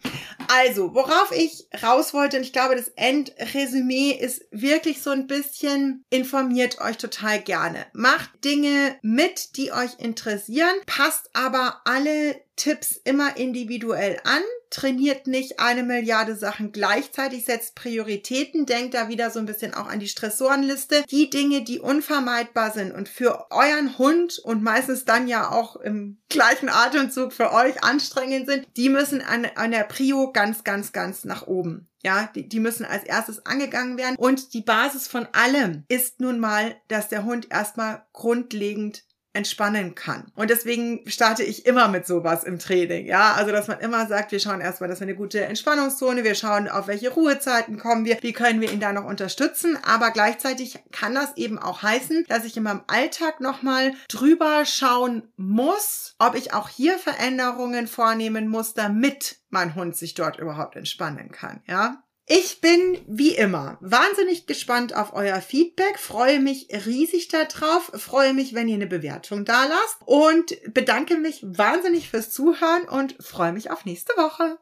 Also, 0.47 0.95
worauf 0.95 1.31
ich 1.31 1.67
raus 1.83 2.15
wollte, 2.15 2.37
und 2.37 2.43
ich 2.43 2.53
glaube, 2.53 2.75
das 2.75 2.87
Endresümee 2.95 4.11
ist 4.11 4.41
wirklich 4.51 5.01
so 5.01 5.11
ein 5.11 5.27
bisschen, 5.27 6.03
informiert 6.09 6.81
euch 6.81 6.97
total 6.97 7.41
gerne. 7.41 7.85
Macht 7.93 8.43
Dinge 8.43 8.97
mit, 9.03 9.57
die 9.57 9.71
euch 9.71 9.99
interessieren, 9.99 10.73
passt 10.87 11.29
aber 11.33 11.81
alle 11.85 12.41
Tipps 12.55 12.99
immer 13.03 13.37
individuell 13.37 14.19
an, 14.23 14.41
trainiert 14.73 15.27
nicht 15.27 15.59
eine 15.59 15.83
Milliarde 15.83 16.35
Sachen 16.35 16.71
gleichzeitig, 16.71 17.45
setzt 17.45 17.75
Prioritäten, 17.75 18.65
denkt 18.65 18.95
da 18.95 19.07
wieder 19.07 19.29
so 19.29 19.39
ein 19.39 19.45
bisschen 19.45 19.73
auch 19.73 19.87
an 19.87 19.99
die 19.99 20.07
Stressorenliste. 20.07 21.03
Die 21.09 21.29
Dinge, 21.29 21.63
die 21.63 21.79
unvermeidbar 21.79 22.71
sind 22.71 22.91
und 22.91 23.07
für 23.07 23.51
euren 23.51 23.97
Hund 23.97 24.39
und 24.39 24.63
meistens 24.63 25.05
dann 25.05 25.27
ja 25.27 25.51
auch 25.51 25.75
im 25.75 26.17
gleichen 26.29 26.69
Atemzug 26.69 27.33
für 27.33 27.53
euch 27.53 27.83
anstrengend 27.83 28.47
sind, 28.47 28.67
die 28.75 28.89
müssen 28.89 29.21
an, 29.21 29.47
an 29.55 29.71
der 29.71 29.83
Prio 29.83 30.31
ganz, 30.31 30.63
ganz, 30.63 30.91
ganz 30.91 31.23
nach 31.23 31.45
oben. 31.45 31.87
Ja, 32.01 32.29
die, 32.35 32.49
die 32.49 32.59
müssen 32.59 32.85
als 32.85 33.03
erstes 33.03 33.45
angegangen 33.45 33.97
werden. 33.97 34.17
Und 34.17 34.53
die 34.53 34.61
Basis 34.61 35.07
von 35.07 35.27
allem 35.31 35.85
ist 35.87 36.19
nun 36.19 36.39
mal, 36.39 36.75
dass 36.89 37.07
der 37.07 37.23
Hund 37.23 37.47
erstmal 37.49 38.05
grundlegend 38.11 39.05
entspannen 39.33 39.95
kann. 39.95 40.31
Und 40.35 40.49
deswegen 40.49 41.01
starte 41.09 41.43
ich 41.43 41.65
immer 41.65 41.87
mit 41.87 42.05
sowas 42.05 42.43
im 42.43 42.59
Training. 42.59 43.07
Ja, 43.07 43.33
also 43.33 43.51
dass 43.51 43.67
man 43.67 43.79
immer 43.79 44.07
sagt, 44.07 44.31
wir 44.31 44.39
schauen 44.39 44.61
erstmal, 44.61 44.89
dass 44.89 44.99
wir 44.99 45.07
eine 45.07 45.15
gute 45.15 45.43
Entspannungszone, 45.43 46.23
wir 46.23 46.35
schauen, 46.35 46.69
auf 46.69 46.87
welche 46.87 47.09
Ruhezeiten 47.09 47.79
kommen 47.79 48.05
wir, 48.05 48.17
wie 48.21 48.33
können 48.33 48.61
wir 48.61 48.71
ihn 48.71 48.79
da 48.79 48.93
noch 48.93 49.05
unterstützen. 49.05 49.77
Aber 49.83 50.11
gleichzeitig 50.11 50.79
kann 50.91 51.15
das 51.15 51.35
eben 51.35 51.57
auch 51.57 51.81
heißen, 51.81 52.25
dass 52.27 52.45
ich 52.45 52.55
in 52.55 52.63
meinem 52.63 52.83
Alltag 52.87 53.41
nochmal 53.41 53.93
drüber 54.07 54.65
schauen 54.65 55.23
muss, 55.35 56.15
ob 56.19 56.35
ich 56.35 56.53
auch 56.53 56.69
hier 56.69 56.97
Veränderungen 56.99 57.87
vornehmen 57.87 58.47
muss, 58.47 58.73
damit 58.73 59.37
mein 59.49 59.75
Hund 59.75 59.95
sich 59.95 60.13
dort 60.13 60.39
überhaupt 60.39 60.75
entspannen 60.75 61.31
kann. 61.31 61.61
Ja, 61.67 62.03
ich 62.25 62.61
bin 62.61 62.99
wie 63.05 63.35
immer 63.35 63.77
wahnsinnig 63.81 64.47
gespannt 64.47 64.95
auf 64.95 65.13
euer 65.13 65.41
Feedback, 65.41 65.99
freue 65.99 66.39
mich 66.39 66.67
riesig 66.85 67.27
darauf, 67.27 67.91
freue 67.95 68.33
mich, 68.33 68.53
wenn 68.53 68.69
ihr 68.69 68.75
eine 68.75 68.87
Bewertung 68.87 69.43
da 69.43 69.65
lasst 69.65 69.97
und 70.05 70.55
bedanke 70.73 71.17
mich 71.17 71.43
wahnsinnig 71.43 72.09
fürs 72.09 72.31
Zuhören 72.31 72.87
und 72.87 73.15
freue 73.19 73.51
mich 73.51 73.71
auf 73.71 73.83
nächste 73.83 74.13
Woche. 74.13 74.57